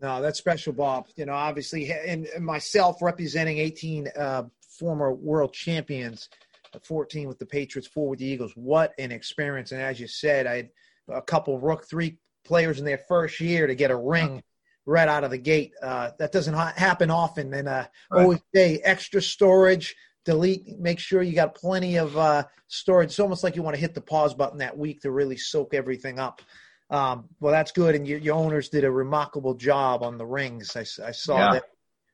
[0.00, 1.08] No, that's special, Bob.
[1.16, 6.30] You know, obviously, and myself representing 18 uh, former world champions,
[6.78, 8.52] 14 with the Patriots, four with the Eagles.
[8.54, 9.72] What an experience!
[9.72, 10.70] And as you said, I had
[11.08, 14.42] a couple Rook three players in their first year to get a ring
[14.86, 15.72] right out of the gate.
[15.82, 18.22] Uh, that doesn't ha- happen often, and uh, right.
[18.22, 23.10] always say extra storage, delete, make sure you got plenty of uh, storage.
[23.10, 25.74] It's almost like you want to hit the pause button that week to really soak
[25.74, 26.42] everything up.
[26.90, 30.74] Um, well, that's good, and your, your, owners did a remarkable job on the rings.
[30.74, 31.52] I, I saw yeah.
[31.52, 31.64] that.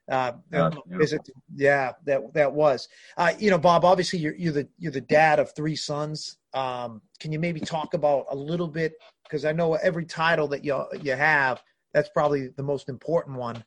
[0.08, 1.20] Uh, yeah, visit,
[1.54, 2.88] yeah, that that was.
[3.16, 3.84] Uh, you know, Bob.
[3.84, 6.38] Obviously, you're you're the you're the dad of three sons.
[6.54, 10.64] Um, can you maybe talk about a little bit because I know every title that
[10.64, 13.64] you you have, that's probably the most important one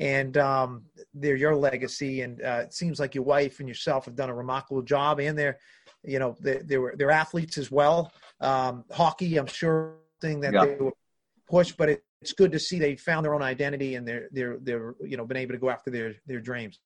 [0.00, 2.22] and um, they're your legacy.
[2.22, 5.38] And uh, it seems like your wife and yourself have done a remarkable job, and
[5.38, 5.58] they're,
[6.02, 8.10] you know, they, they were they're athletes as well.
[8.40, 10.64] Um, hockey, I'm sure, thing that yeah.
[10.64, 10.92] they were
[11.48, 14.58] pushed, but it, it's good to see they found their own identity and they're they're
[14.60, 16.78] they're you know been able to go after their their dreams.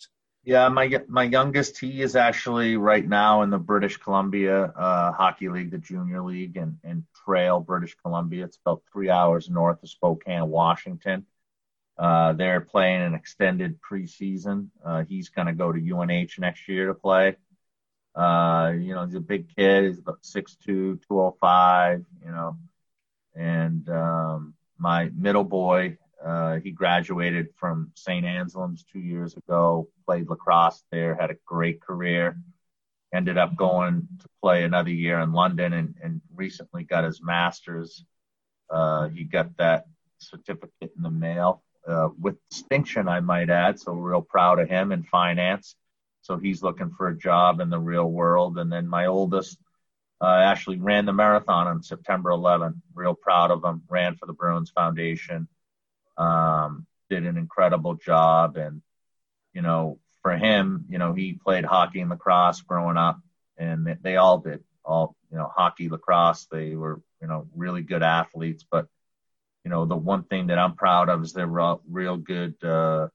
[0.45, 5.49] Yeah, my my youngest he is actually right now in the British Columbia uh, Hockey
[5.49, 8.45] League, the Junior League, and in Trail, British Columbia.
[8.45, 11.25] It's about three hours north of Spokane, Washington.
[11.97, 14.69] Uh, they're playing an extended preseason.
[14.85, 17.37] Uh, he's going to go to UNH next year to play.
[18.15, 19.85] Uh, you know, he's a big kid.
[19.85, 22.59] He's about 6'2", 205, you know.
[23.35, 28.25] And um, my middle boy, uh, he graduated from St.
[28.25, 32.39] Anselm's two years ago, played lacrosse there, had a great career.
[33.13, 38.05] Ended up going to play another year in London and, and recently got his master's.
[38.69, 39.87] Uh, he got that
[40.19, 43.79] certificate in the mail uh, with distinction, I might add.
[43.79, 45.77] So real proud of him in finance.
[46.23, 48.59] So he's looking for a job in the real world.
[48.59, 49.59] And then my oldest
[50.21, 52.83] uh, actually ran the marathon on September 11.
[52.95, 53.83] Real proud of him.
[53.89, 55.49] Ran for the Bruins Foundation.
[56.17, 58.57] Um, did an incredible job.
[58.57, 58.83] And,
[59.53, 63.21] you know, for him, you know, he played hockey and lacrosse growing up,
[63.59, 64.65] and they, they all did.
[64.85, 68.65] All, you know, hockey, lacrosse, they were, you know, really good athletes.
[68.71, 68.87] But
[69.65, 73.09] you know, the one thing that I'm proud of is they're real, real good, uh,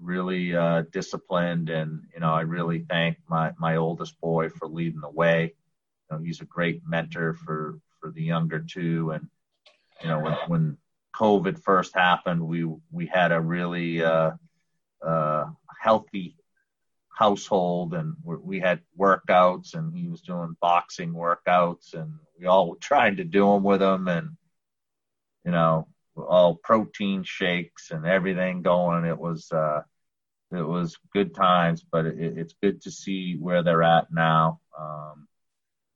[0.00, 5.00] really uh, disciplined, and you know, I really thank my my oldest boy for leading
[5.00, 5.54] the way.
[6.10, 9.28] Know, he's a great mentor for for the younger two, and
[10.02, 10.78] you know, when when
[11.14, 14.32] COVID first happened, we we had a really uh,
[15.04, 15.46] uh,
[15.80, 16.36] healthy
[17.16, 22.76] household, and we had workouts, and he was doing boxing workouts, and we all were
[22.76, 24.36] trying to do them with him, and
[25.44, 29.04] you know, all protein shakes and everything going.
[29.04, 29.82] It was uh,
[30.52, 34.60] it was good times, but it, it's good to see where they're at now.
[34.78, 35.28] Um,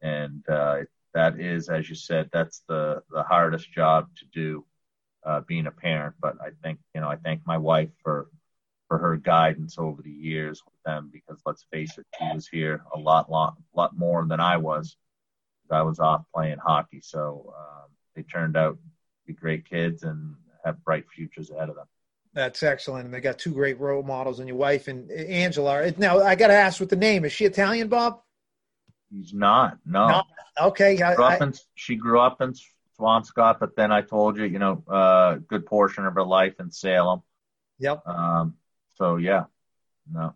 [0.03, 0.79] and uh,
[1.15, 4.65] that is, as you said, that's the the hardest job to do,
[5.25, 6.15] uh, being a parent.
[6.21, 8.29] But I think you know I thank my wife for
[8.89, 12.83] for her guidance over the years with them because let's face it, she was here
[12.95, 14.97] a lot lot lot more than I was.
[15.71, 20.35] I was off playing hockey, so um, they turned out to be great kids and
[20.65, 21.87] have bright futures ahead of them.
[22.35, 23.07] That's excellent.
[23.07, 25.93] And they got two great role models and your wife and Angela.
[25.97, 27.25] Now I got to ask with the name.
[27.25, 28.21] Is she Italian, Bob?
[29.11, 29.79] He's not.
[29.85, 30.23] No.
[30.61, 31.01] Okay.
[31.03, 32.55] I, grew I, in, she grew up in
[32.99, 36.61] Swampscott, but then I told you, you know, a uh, good portion of her life
[36.61, 37.23] in Salem.
[37.79, 38.07] Yep.
[38.07, 38.55] Um,
[38.95, 39.45] so yeah,
[40.11, 40.35] no.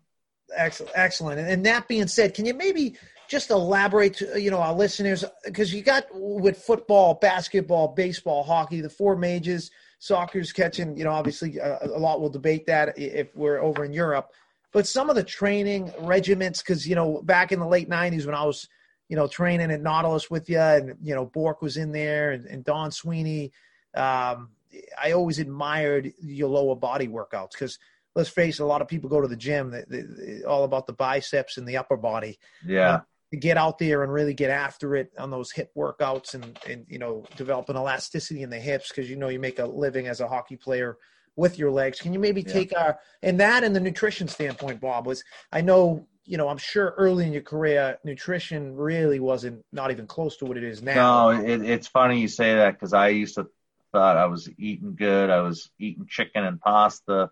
[0.55, 0.91] Excellent.
[0.95, 1.39] Excellent.
[1.39, 5.73] And that being said, can you maybe just elaborate to you know our listeners because
[5.73, 9.71] you got with football, basketball, baseball, hockey, the four majors.
[9.97, 13.83] Soccer's catching, you know, obviously a, uh, a lot will debate that if we're over
[13.83, 14.29] in Europe.
[14.75, 18.35] But some of the training regiments, because you know, back in the late '90s when
[18.35, 18.67] I was,
[19.07, 22.45] you know, training at Nautilus with you, and you know, Bourque was in there, and,
[22.45, 23.53] and Don Sweeney.
[23.95, 24.49] Um,
[25.01, 27.79] I always admired your lower body workouts because
[28.15, 30.87] let's face it, a lot of people go to the gym, they, they, all about
[30.87, 32.37] the biceps and the upper body.
[32.65, 32.99] Yeah
[33.31, 36.85] to get out there and really get after it on those hip workouts and and
[36.87, 40.07] you know develop an elasticity in the hips because you know you make a living
[40.07, 40.95] as a hockey player
[41.35, 41.99] with your legs.
[41.99, 42.53] Can you maybe yeah.
[42.53, 46.57] take our and that and the nutrition standpoint, Bob was I know you know, I'm
[46.57, 50.81] sure early in your career, nutrition really wasn't not even close to what it is
[50.81, 51.29] now.
[51.29, 53.47] No, it, it's funny you say that because I used to
[53.95, 55.29] thought I was eating good.
[55.29, 57.29] I was eating chicken and pasta,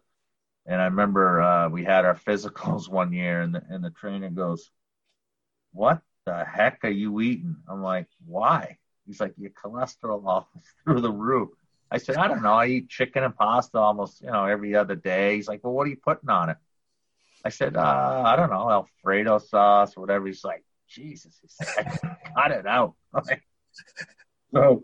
[0.65, 4.29] and I remember uh, we had our physicals one year, and the, and the trainer
[4.29, 4.71] goes,
[5.73, 10.47] "What the heck are you eating?" I'm like, "Why?" He's like, "Your cholesterol all
[10.85, 11.49] through the roof."
[11.93, 12.53] I said, "I don't know.
[12.53, 15.85] I eat chicken and pasta almost, you know, every other day." He's like, "Well, what
[15.85, 16.57] are you putting on it?"
[17.45, 21.85] I said, uh, "I don't know, Alfredo sauce or whatever." He's like, "Jesus," he said,
[22.35, 22.95] "Cut it out."
[24.53, 24.83] so,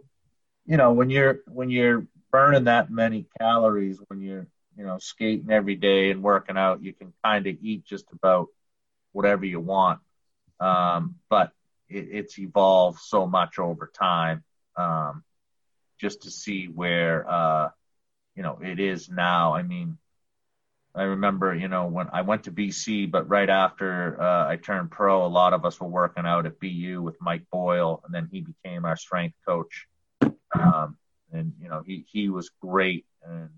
[0.66, 4.46] you know, when you're when you're burning that many calories, when you're
[4.78, 8.50] you know skating every day and working out, you can kind of eat just about
[9.14, 10.00] whatever you want.
[10.60, 11.54] Um, but
[11.88, 14.44] it, it's evolved so much over time.
[14.76, 15.24] Um,
[16.00, 17.70] just to see where uh,
[18.36, 19.54] you know it is now.
[19.54, 19.98] I mean,
[20.96, 24.92] I remember you know when I went to BC, but right after uh, I turned
[24.92, 28.30] pro, a lot of us were working out at BU with Mike Boyle, and then
[28.32, 29.88] he became our strength coach.
[30.22, 30.98] Um,
[31.32, 33.50] and you know he he was great, and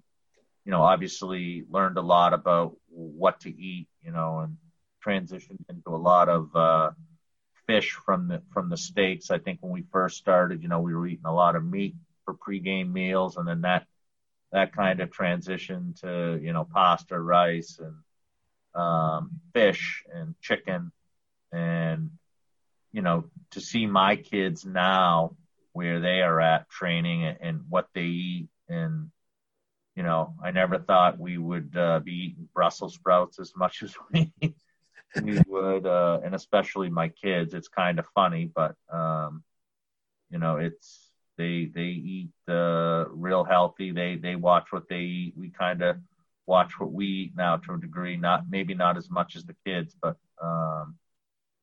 [0.66, 4.58] you know obviously learned a lot about what to eat, you know, and
[5.06, 6.92] transitioned into a lot of uh,
[7.66, 9.32] fish from the from the states.
[9.32, 11.96] I think when we first started, you know, we were eating a lot of meat
[12.26, 13.86] for pregame meals, and then that
[14.52, 20.92] that kind of transition to you know pasta, rice, and um, fish and chicken,
[21.52, 22.12] and
[22.92, 25.36] you know to see my kids now
[25.74, 29.10] where they are at training and, and what they eat and
[29.96, 33.96] you know I never thought we would uh, be eating Brussels sprouts as much as
[34.14, 34.32] we
[35.22, 37.54] we would, uh, and especially my kids.
[37.54, 39.44] It's kind of funny, but um,
[40.30, 41.01] you know, it's
[41.42, 43.92] they they eat uh, real healthy.
[43.92, 45.34] They they watch what they eat.
[45.36, 45.98] We kind of
[46.46, 48.16] watch what we eat now to a degree.
[48.16, 50.96] Not maybe not as much as the kids, but um,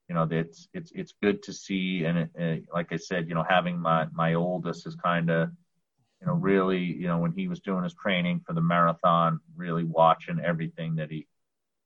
[0.08, 2.04] you know, it's it's it's good to see.
[2.04, 5.50] And it, it, like I said, you know, having my my oldest is kind of
[6.20, 9.84] you know really you know when he was doing his training for the marathon, really
[9.84, 11.28] watching everything that he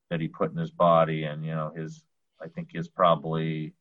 [0.09, 2.03] that he put in his body, and you know his
[2.41, 3.73] I think is probably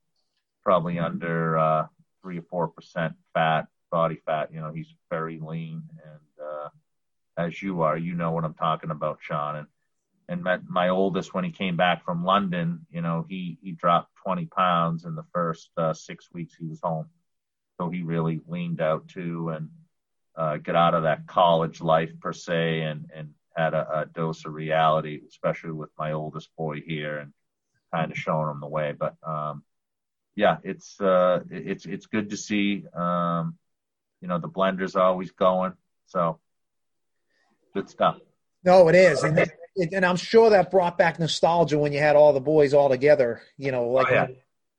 [0.63, 1.87] probably under uh,
[2.21, 4.53] three or four percent fat body fat.
[4.53, 6.68] You know, he's very lean, and uh,
[7.36, 9.57] as you are, you know what I'm talking about, Sean.
[9.57, 9.66] And
[10.28, 14.16] and my, my oldest, when he came back from London, you know, he he dropped
[14.24, 17.07] 20 pounds in the first uh, six weeks he was home.
[17.78, 19.68] So he really leaned out too, and
[20.34, 24.45] uh, get out of that college life per se, and and had a, a dose
[24.47, 27.32] of reality, especially with my oldest boy here, and
[27.93, 28.95] kind of showing him the way.
[28.99, 29.62] But um,
[30.34, 32.84] yeah, it's uh, it's it's good to see.
[32.95, 33.59] Um,
[34.23, 35.75] you know, the blender's always going.
[36.07, 36.39] So
[37.75, 38.18] good stuff.
[38.64, 39.51] No, it is, and it,
[39.93, 43.43] and I'm sure that brought back nostalgia when you had all the boys all together.
[43.59, 44.27] You know, like oh, yeah.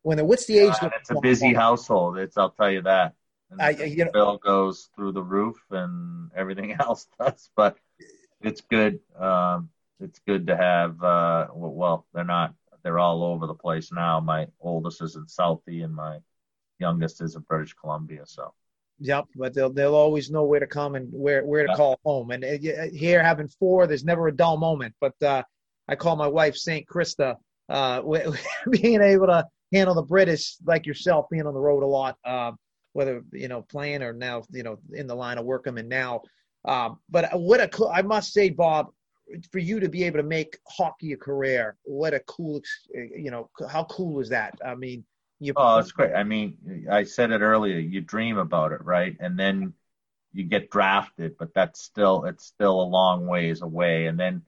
[0.01, 0.73] when, when what's the age?
[0.81, 2.17] Yeah, it's a busy household.
[2.17, 3.13] It's I'll tell you that.
[3.51, 7.49] And I, you know, bill goes through the roof, and everything else does.
[7.55, 7.77] But
[8.41, 9.01] it's good.
[9.19, 9.69] Um,
[9.99, 11.03] it's good to have.
[11.03, 12.53] Uh, well, they're not.
[12.83, 14.21] They're all over the place now.
[14.21, 16.19] My oldest is in Southie, and my
[16.79, 18.23] youngest is in British Columbia.
[18.25, 18.53] So
[19.03, 21.75] Yep, but they'll they'll always know where to come and where where to yeah.
[21.75, 22.31] call home.
[22.31, 24.95] And uh, here, having four, there's never a dull moment.
[25.01, 25.43] But uh,
[25.89, 27.35] I call my wife Saint Krista.
[27.67, 28.01] Uh,
[28.69, 32.53] being able to handle the British like yourself, being on the road a lot, uh,
[32.93, 35.89] whether you know playing or now you know in the line of work I'm in
[35.89, 36.21] now.
[36.63, 38.87] Um, but what a I must say, Bob,
[39.51, 42.61] for you to be able to make hockey a career, what a cool,
[42.93, 44.57] you know, how cool is that?
[44.65, 45.03] I mean,
[45.43, 46.13] you oh, it's great.
[46.13, 47.77] I mean, I said it earlier.
[47.77, 49.15] You dream about it, right?
[49.19, 49.73] And then
[50.31, 54.07] you get drafted, but that's still it's still a long ways away.
[54.07, 54.43] And then,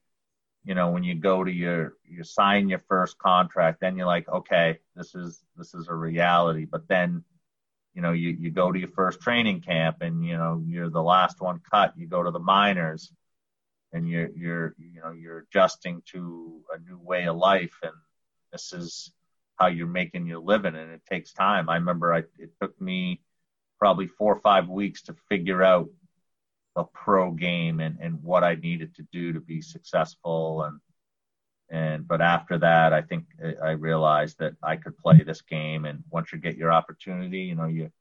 [0.63, 4.27] you know, when you go to your you sign your first contract, then you're like,
[4.29, 6.65] okay, this is this is a reality.
[6.65, 7.23] But then,
[7.93, 11.03] you know, you you go to your first training camp, and you know you're the
[11.03, 11.93] last one cut.
[11.97, 13.11] You go to the minors,
[13.93, 17.93] and you're you're you know you're adjusting to a new way of life, and
[18.51, 19.11] this is
[19.57, 21.69] how you're making your living and it takes time.
[21.69, 23.21] I remember I, it took me
[23.79, 25.89] probably four or five weeks to figure out
[26.75, 30.63] a pro game and, and what I needed to do to be successful.
[30.63, 30.79] And,
[31.69, 33.25] and, but after that, I think
[33.63, 35.85] I realized that I could play this game.
[35.85, 37.91] And once you get your opportunity, you know, you,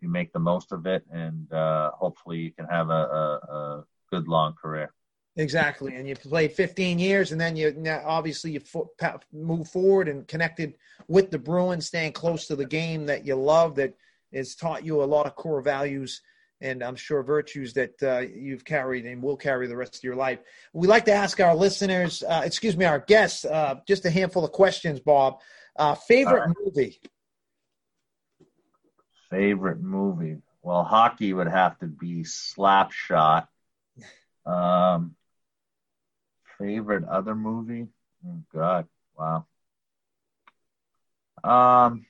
[0.00, 3.84] you make the most of it and, uh, hopefully you can have a, a, a
[4.10, 4.92] good long career.
[5.36, 8.60] Exactly, and you played 15 years, and then you now obviously you
[9.32, 10.74] move forward and connected
[11.08, 13.94] with the Bruins, staying close to the game that you love, that
[14.34, 16.20] has taught you a lot of core values.
[16.60, 20.14] and I'm sure virtues that uh, you've carried and will carry the rest of your
[20.14, 20.38] life.
[20.72, 24.44] We like to ask our listeners, uh, excuse me, our guests, uh, just a handful
[24.44, 25.40] of questions, Bob.
[25.74, 26.56] Uh, favorite right.
[26.62, 27.00] movie?
[29.30, 30.42] Favorite movie?
[30.62, 33.48] Well, hockey would have to be Slap Shot.
[34.44, 35.16] Um,
[36.58, 37.88] favorite other movie?
[38.26, 38.86] Oh, God,
[39.16, 39.46] wow.
[41.44, 42.06] Um,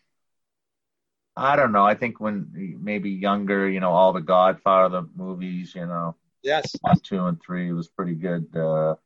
[1.36, 1.84] I don't know.
[1.84, 7.00] I think when maybe younger, you know, all the Godfather movies, you know, yes, one,
[7.00, 8.54] two, and three was pretty good.
[8.54, 8.96] Uh,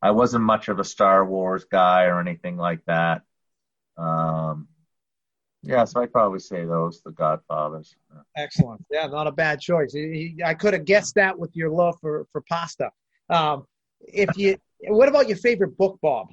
[0.00, 3.22] I wasn't much of a Star Wars guy or anything like that.
[3.98, 4.68] Um,
[5.62, 7.94] yeah, so I'd probably say those, the Godfathers.
[8.34, 8.82] Excellent.
[8.90, 9.94] Yeah, not a bad choice.
[10.42, 12.90] I could have guessed that with your love for for pasta.
[13.28, 13.66] Um,
[14.00, 16.28] if you, what about your favorite book, Bob?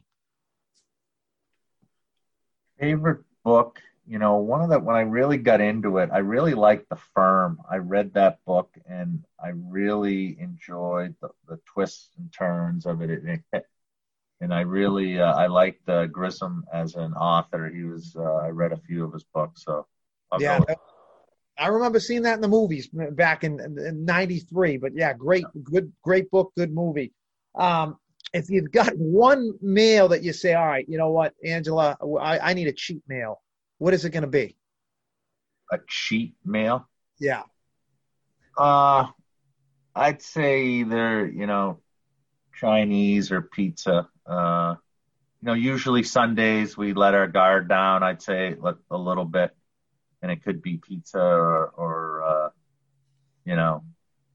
[2.80, 6.53] Favorite book you know, one of the when I really got into it, I really
[6.53, 7.59] liked The Firm.
[7.70, 13.43] I read that book and I really enjoyed the, the twists and turns of it.
[13.53, 13.65] it
[14.39, 17.70] and I really uh, I liked uh, Grisham as an author.
[17.70, 19.86] He was uh, I read a few of his books, so
[20.32, 20.61] I'll yeah.
[21.59, 24.78] I remember seeing that in the movies back in, in '93.
[24.78, 27.11] But yeah, great, good, great book, good movie.
[27.58, 27.97] Um,
[28.34, 32.39] if you've got one meal that you say, all right, you know what, Angela, I,
[32.39, 33.41] I need a cheat meal
[33.78, 34.55] what is it going to be?
[35.72, 36.88] A cheat meal?
[37.20, 37.43] Yeah.
[38.58, 39.08] Uh,
[39.95, 41.80] I'd say either, you know,
[42.55, 44.08] Chinese or pizza.
[44.26, 44.76] Uh,
[45.41, 48.01] you know, usually Sundays we let our guard down.
[48.01, 48.55] I'd say
[48.89, 49.55] a little bit,
[50.22, 52.49] and it could be pizza or, or uh,
[53.45, 53.84] you know,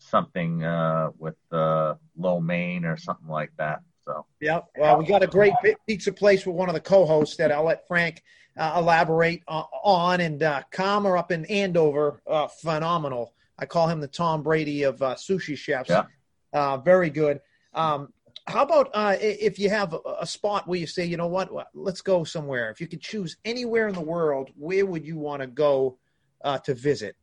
[0.02, 3.80] something uh, with uh, lo mein or something like that.
[4.04, 4.26] So.
[4.40, 4.60] Yeah.
[4.76, 5.54] Well, we got a great
[5.86, 8.22] pizza place with one of the co-hosts that I'll let Frank
[8.58, 10.20] uh, elaborate uh, on.
[10.20, 13.34] And uh, Kama up in Andover, uh, phenomenal.
[13.58, 15.90] I call him the Tom Brady of uh, sushi chefs.
[15.90, 16.04] Yeah.
[16.52, 17.40] Uh, very good.
[17.74, 18.12] Um,
[18.46, 21.50] how about uh, if you have a, a, spot where you say, you know what,
[21.74, 22.70] let's go somewhere.
[22.70, 25.98] If you could choose anywhere in the world, where would you want to go
[26.44, 27.16] uh, to visit?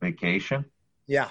[0.00, 0.64] Vacation.
[1.06, 1.28] Yeah.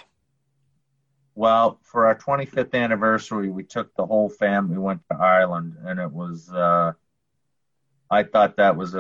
[1.36, 4.78] Well, for our 25th anniversary, we took the whole family.
[4.78, 6.94] Went to Ireland, and it was uh,
[8.10, 9.00] I thought that was a,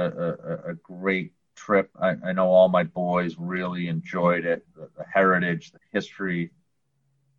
[0.65, 1.91] a, a great trip.
[1.99, 6.51] I, I, know all my boys really enjoyed it, the, the heritage, the history,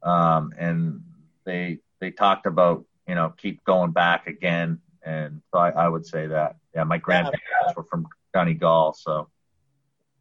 [0.04, 1.02] um, and
[1.44, 4.80] they they talked about you know keep going back again.
[5.02, 9.28] And so I, I would say that yeah, my grandparents were from Donegal, so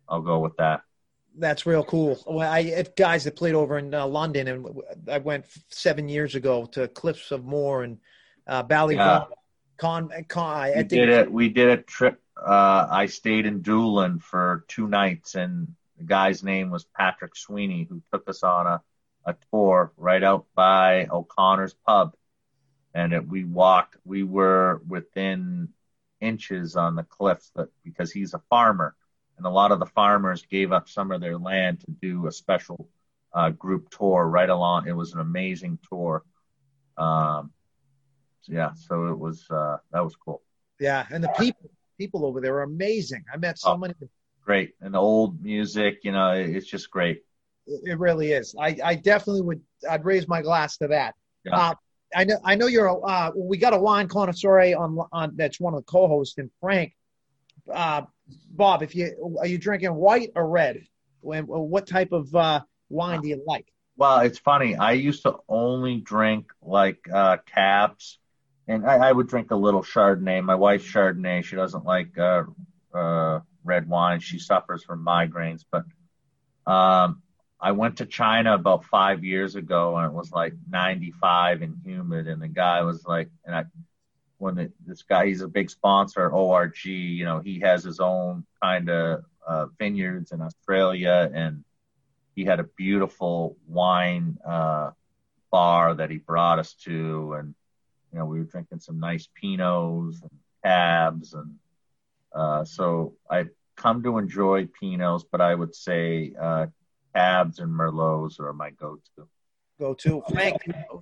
[0.09, 0.81] I'll go with that.
[1.37, 2.21] That's real cool.
[2.27, 4.67] Well, I have guys that played over in uh, London, and
[5.09, 7.97] I went seven years ago to Cliffs of Moher and
[8.47, 8.97] uh, Ballyvaughan.
[8.97, 9.35] Yeah
[9.77, 11.31] Con, con I, we did it.
[11.31, 12.21] We did a trip.
[12.37, 17.87] Uh, I stayed in Doolin for two nights, and the guy's name was Patrick Sweeney,
[17.89, 18.81] who took us on a,
[19.25, 22.15] a tour right out by O'Connor's Pub,
[22.93, 23.97] and it, we walked.
[24.05, 25.69] We were within
[26.21, 28.95] inches on the cliffs, that because he's a farmer,
[29.37, 32.31] and a lot of the farmers gave up some of their land to do a
[32.31, 32.87] special
[33.33, 34.87] uh, group tour right along.
[34.87, 36.23] It was an amazing tour.
[36.97, 37.51] Um,
[38.47, 40.41] yeah, so it was uh, that was cool.
[40.79, 43.23] Yeah, and the people people over there are amazing.
[43.33, 43.93] I met so oh, many.
[44.43, 47.23] Great, and the old music, you know, it's just great.
[47.65, 48.53] It really is.
[48.59, 49.61] I, I definitely would.
[49.89, 51.15] I'd raise my glass to that.
[51.45, 51.57] Yeah.
[51.57, 51.75] Uh,
[52.15, 52.37] I know.
[52.43, 52.87] I know you're.
[52.87, 55.35] A, uh, we got a wine connoisseur on on.
[55.35, 56.93] That's one of the co-hosts, and Frank.
[57.71, 58.03] Uh,
[58.49, 60.85] Bob, if you are you drinking white or red?
[61.21, 63.67] When, what type of uh, wine do you like?
[63.95, 64.75] Well, it's funny.
[64.75, 68.17] I used to only drink like uh, cabs
[68.67, 70.43] and I, I, would drink a little Chardonnay.
[70.43, 71.43] My wife's Chardonnay.
[71.43, 72.43] She doesn't like uh,
[72.93, 74.19] uh, red wine.
[74.19, 75.65] She suffers from migraines.
[75.69, 75.83] But
[76.71, 77.21] um,
[77.59, 82.27] I went to China about five years ago, and it was like 95 and humid.
[82.27, 83.65] And the guy was like, and I,
[84.43, 86.85] when the, this guy, he's a big sponsor, ORG.
[86.85, 91.63] You know, he has his own kind of uh, vineyards in Australia, and
[92.35, 94.91] he had a beautiful wine uh,
[95.49, 97.55] bar that he brought us to, and
[98.11, 100.31] you know, we were drinking some nice Pinots and
[100.63, 101.55] Cabs, and
[102.35, 106.67] uh, so I've come to enjoy Pinots, but I would say uh,
[107.15, 109.27] Cabs and Merlots are my go-to.
[109.79, 110.21] Go-to.
[110.31, 110.57] Frank,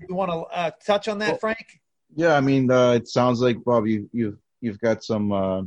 [0.07, 1.80] you want to uh, touch on that, well, Frank?
[2.15, 5.63] Yeah, I mean, uh, it sounds like Bob, you you you've got some uh,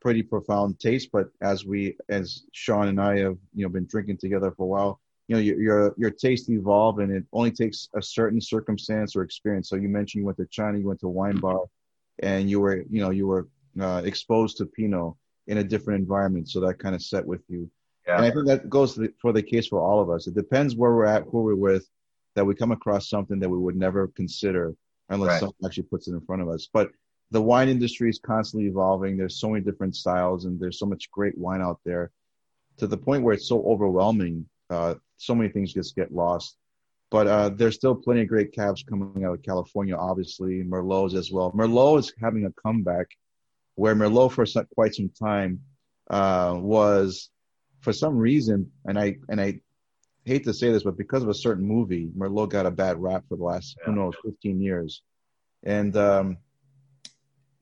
[0.00, 4.18] pretty profound taste, but as we, as Sean and I have, you know, been drinking
[4.18, 7.88] together for a while, you know your, your your taste evolve and it only takes
[7.94, 11.06] a certain circumstance or experience so you mentioned you went to china you went to
[11.06, 11.62] a wine bar
[12.18, 13.48] and you were you know you were
[13.80, 15.14] uh, exposed to pinot
[15.46, 17.70] in a different environment so that kind of set with you
[18.06, 18.16] Yeah.
[18.16, 20.26] And I think that goes for the case for all of us.
[20.26, 21.88] It depends where we're at, who we're with,
[22.34, 24.74] that we come across something that we would never consider
[25.12, 25.40] unless right.
[25.40, 26.68] someone actually puts it in front of us.
[26.72, 26.90] But
[27.30, 29.16] the wine industry is constantly evolving.
[29.16, 32.10] There's so many different styles, and there's so much great wine out there,
[32.78, 34.46] to the point where it's so overwhelming.
[34.68, 36.56] Uh, so many things just get lost.
[37.10, 41.30] But uh, there's still plenty of great cabs coming out of California, obviously, Merlots as
[41.30, 41.52] well.
[41.52, 43.06] Merlot is having a comeback,
[43.74, 45.60] where Merlot for some, quite some time
[46.10, 47.30] uh, was,
[47.80, 49.60] for some reason, and I and I
[50.24, 53.24] hate to say this, but because of a certain movie, Merlot got a bad rap
[53.28, 53.86] for the last yeah.
[53.86, 55.02] who knows 15 years,
[55.64, 56.38] and um,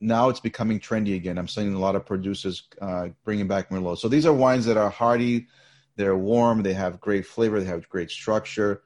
[0.00, 1.38] now it's becoming trendy again.
[1.38, 3.98] I'm seeing a lot of producers uh, bringing back Merlot.
[3.98, 5.46] So these are wines that are hearty,
[5.96, 8.82] they're warm, they have great flavor, they have great structure.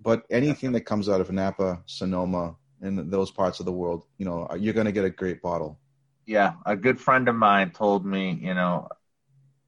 [0.00, 4.24] But anything that comes out of Napa, Sonoma, and those parts of the world, you
[4.24, 5.78] know, you're going to get a great bottle.
[6.26, 8.88] Yeah, a good friend of mine told me, you know,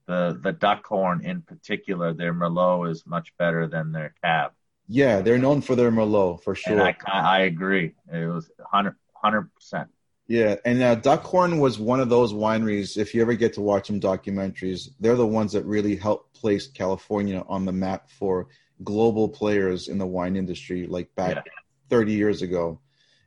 [0.07, 4.51] the the Duckhorn in particular, their Merlot is much better than their Cab.
[4.87, 6.73] Yeah, they're known for their Merlot for sure.
[6.73, 7.95] And I I agree.
[8.11, 9.89] It was 100 percent.
[10.27, 12.97] Yeah, and uh, Duckhorn was one of those wineries.
[12.97, 16.67] If you ever get to watch some documentaries, they're the ones that really helped place
[16.67, 18.47] California on the map for
[18.83, 21.51] global players in the wine industry, like back yeah.
[21.89, 22.79] 30 years ago.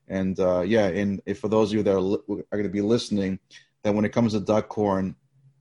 [0.09, 2.68] And uh, yeah, and if for those of you that are, li- are going to
[2.68, 3.39] be listening,
[3.83, 5.14] that when it comes to Duckhorn,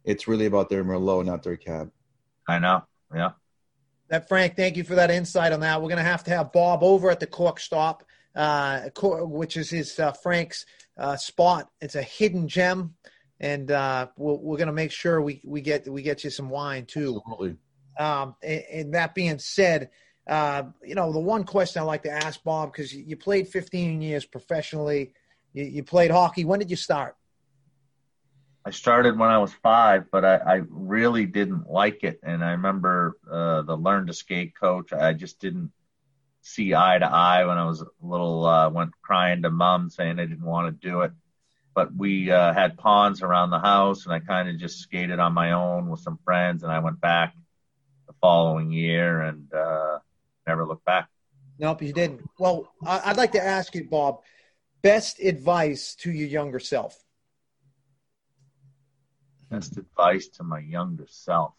[0.07, 1.91] it's really about their Merlot, not their cab.
[2.47, 2.83] I know.
[3.13, 3.31] Yeah.
[4.07, 5.81] That Frank, thank you for that insight on that.
[5.81, 8.03] We're going to have to have Bob over at the Cork Stop,
[8.33, 10.65] uh, which is his uh, Frank's
[10.97, 11.69] uh, spot.
[11.81, 12.95] It's a hidden gem,
[13.41, 16.29] and uh, we we are going to make sure we, we get we get you
[16.29, 17.21] some wine too.
[17.25, 17.57] Absolutely.
[17.99, 19.89] Um, and, and, that being said,
[20.29, 24.01] uh, you know the one question I like to ask Bob because you played 15
[24.01, 25.13] years professionally,
[25.51, 26.45] you, you played hockey.
[26.45, 27.17] When did you start?
[28.67, 32.19] I started when I was five, but I, I really didn't like it.
[32.21, 34.91] And I remember uh, the learn to skate coach.
[34.91, 35.71] I just didn't
[36.41, 38.45] see eye to eye when I was a little.
[38.45, 41.13] Uh, went crying to mom saying I didn't want to do it.
[41.75, 45.31] But we uh, had ponds around the house, and I kind of just skated on
[45.31, 46.63] my own with some friends.
[46.63, 47.37] And I went back
[48.05, 49.99] the following year and uh,
[50.45, 51.07] never looked back.
[51.57, 52.29] Nope, you didn't.
[52.37, 54.23] Well, I'd like to ask you, Bob,
[54.81, 57.01] best advice to your younger self
[59.49, 61.53] best advice to my younger self?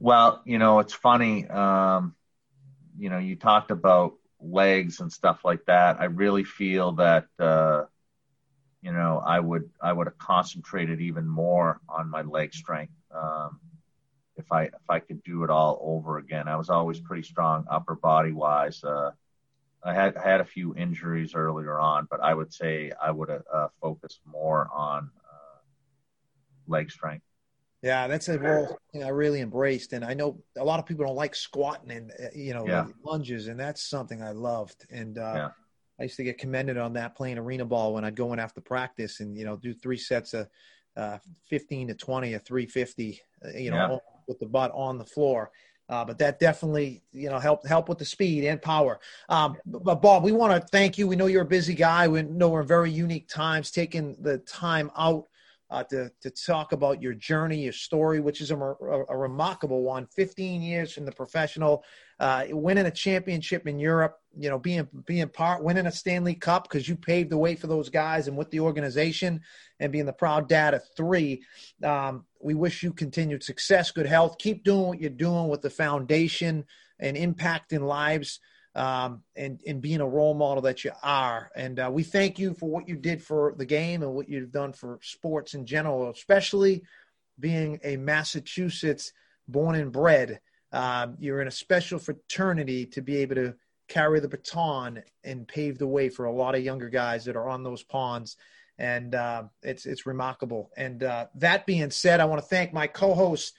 [0.00, 1.46] Well, you know, it's funny.
[1.48, 2.14] Um,
[2.96, 6.00] you know, you talked about legs and stuff like that.
[6.00, 7.84] I really feel that, uh,
[8.80, 13.58] you know, I would I would have concentrated even more on my leg strength um,
[14.36, 16.46] if I if I could do it all over again.
[16.46, 18.84] I was always pretty strong upper body wise.
[18.84, 19.10] Uh,
[19.82, 23.44] I had had a few injuries earlier on, but I would say I would have
[23.52, 25.10] uh, focused more on
[26.68, 27.24] leg strength.
[27.82, 31.14] Yeah, that's a role I really embraced, and I know a lot of people don't
[31.14, 32.86] like squatting and uh, you know yeah.
[33.04, 34.84] lunges, and that's something I loved.
[34.90, 35.48] And uh, yeah.
[36.00, 38.60] I used to get commended on that playing arena ball when I'd go in after
[38.60, 40.48] practice and you know do three sets of
[40.96, 43.98] uh, fifteen to twenty or three fifty, uh, you know, yeah.
[44.26, 45.52] with the butt on the floor.
[45.88, 48.98] Uh, but that definitely, you know, help help with the speed and power.
[49.28, 51.06] Um, but Bob, we want to thank you.
[51.06, 52.08] We know you're a busy guy.
[52.08, 55.28] We know we're in very unique times, taking the time out
[55.70, 59.82] uh, to, to talk about your journey, your story, which is a, a, a remarkable
[59.82, 60.06] one.
[60.06, 61.84] 15 years from the professional,
[62.20, 66.64] uh, winning a championship in Europe, you know, being being part, winning a Stanley Cup
[66.64, 69.40] because you paved the way for those guys and with the organization,
[69.78, 71.42] and being the proud dad of three.
[71.84, 74.38] Um, we wish you continued success, good health.
[74.38, 76.64] Keep doing what you're doing with the foundation
[76.98, 78.40] and impacting lives
[78.78, 81.50] um, and, and being a role model that you are.
[81.56, 84.52] And uh, we thank you for what you did for the game and what you've
[84.52, 86.84] done for sports in general, especially
[87.40, 89.12] being a Massachusetts
[89.48, 90.38] born and bred.
[90.70, 93.54] Um, you're in a special fraternity to be able to
[93.88, 97.48] carry the baton and pave the way for a lot of younger guys that are
[97.48, 98.36] on those ponds.
[98.78, 100.70] And uh, it's it's remarkable.
[100.76, 103.54] And uh, that being said, I want to thank my co-hosts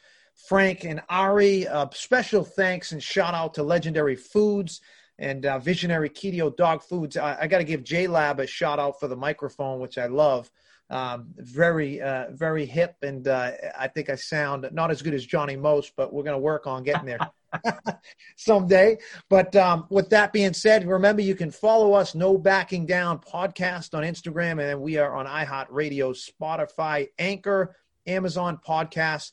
[0.48, 1.68] Frank and Ari.
[1.92, 4.80] Special thanks and shout out to Legendary Foods
[5.20, 7.18] and uh, Visionary Keto Dog Foods.
[7.18, 10.50] I, I got to give JLab a shout out for the microphone, which I love.
[10.92, 15.24] Um, very, uh, very hip, and uh, I think I sound not as good as
[15.24, 17.20] Johnny Most, but we're going to work on getting there
[18.38, 18.98] someday.
[19.30, 23.94] But um, with that being said, remember you can follow us, No Backing Down Podcast
[23.94, 27.76] on Instagram, and we are on iHeartRadio, Spotify, Anchor,
[28.08, 29.32] Amazon Podcasts.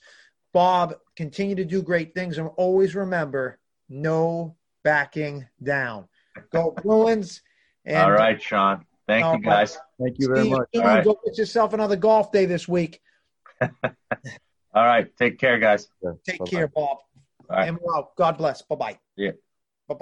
[0.53, 3.59] Bob, continue to do great things, and always remember,
[3.89, 4.57] no
[4.87, 6.07] backing down.
[6.53, 7.43] Go Bruins.
[7.85, 8.85] And, All right, Sean.
[9.09, 9.77] Thank oh, you, guys.
[10.01, 10.69] Thank you very much.
[10.73, 13.01] Go get yourself another golf day this week.
[13.61, 15.09] All All right.
[15.17, 15.89] Take care, guys.
[16.25, 16.51] Take Bye-bye.
[16.51, 16.99] care, Bob.
[17.51, 17.69] All right.
[17.69, 18.03] And we're.
[18.17, 18.63] God bless.
[18.63, 18.99] Bye bye.
[19.17, 19.33] Yeah.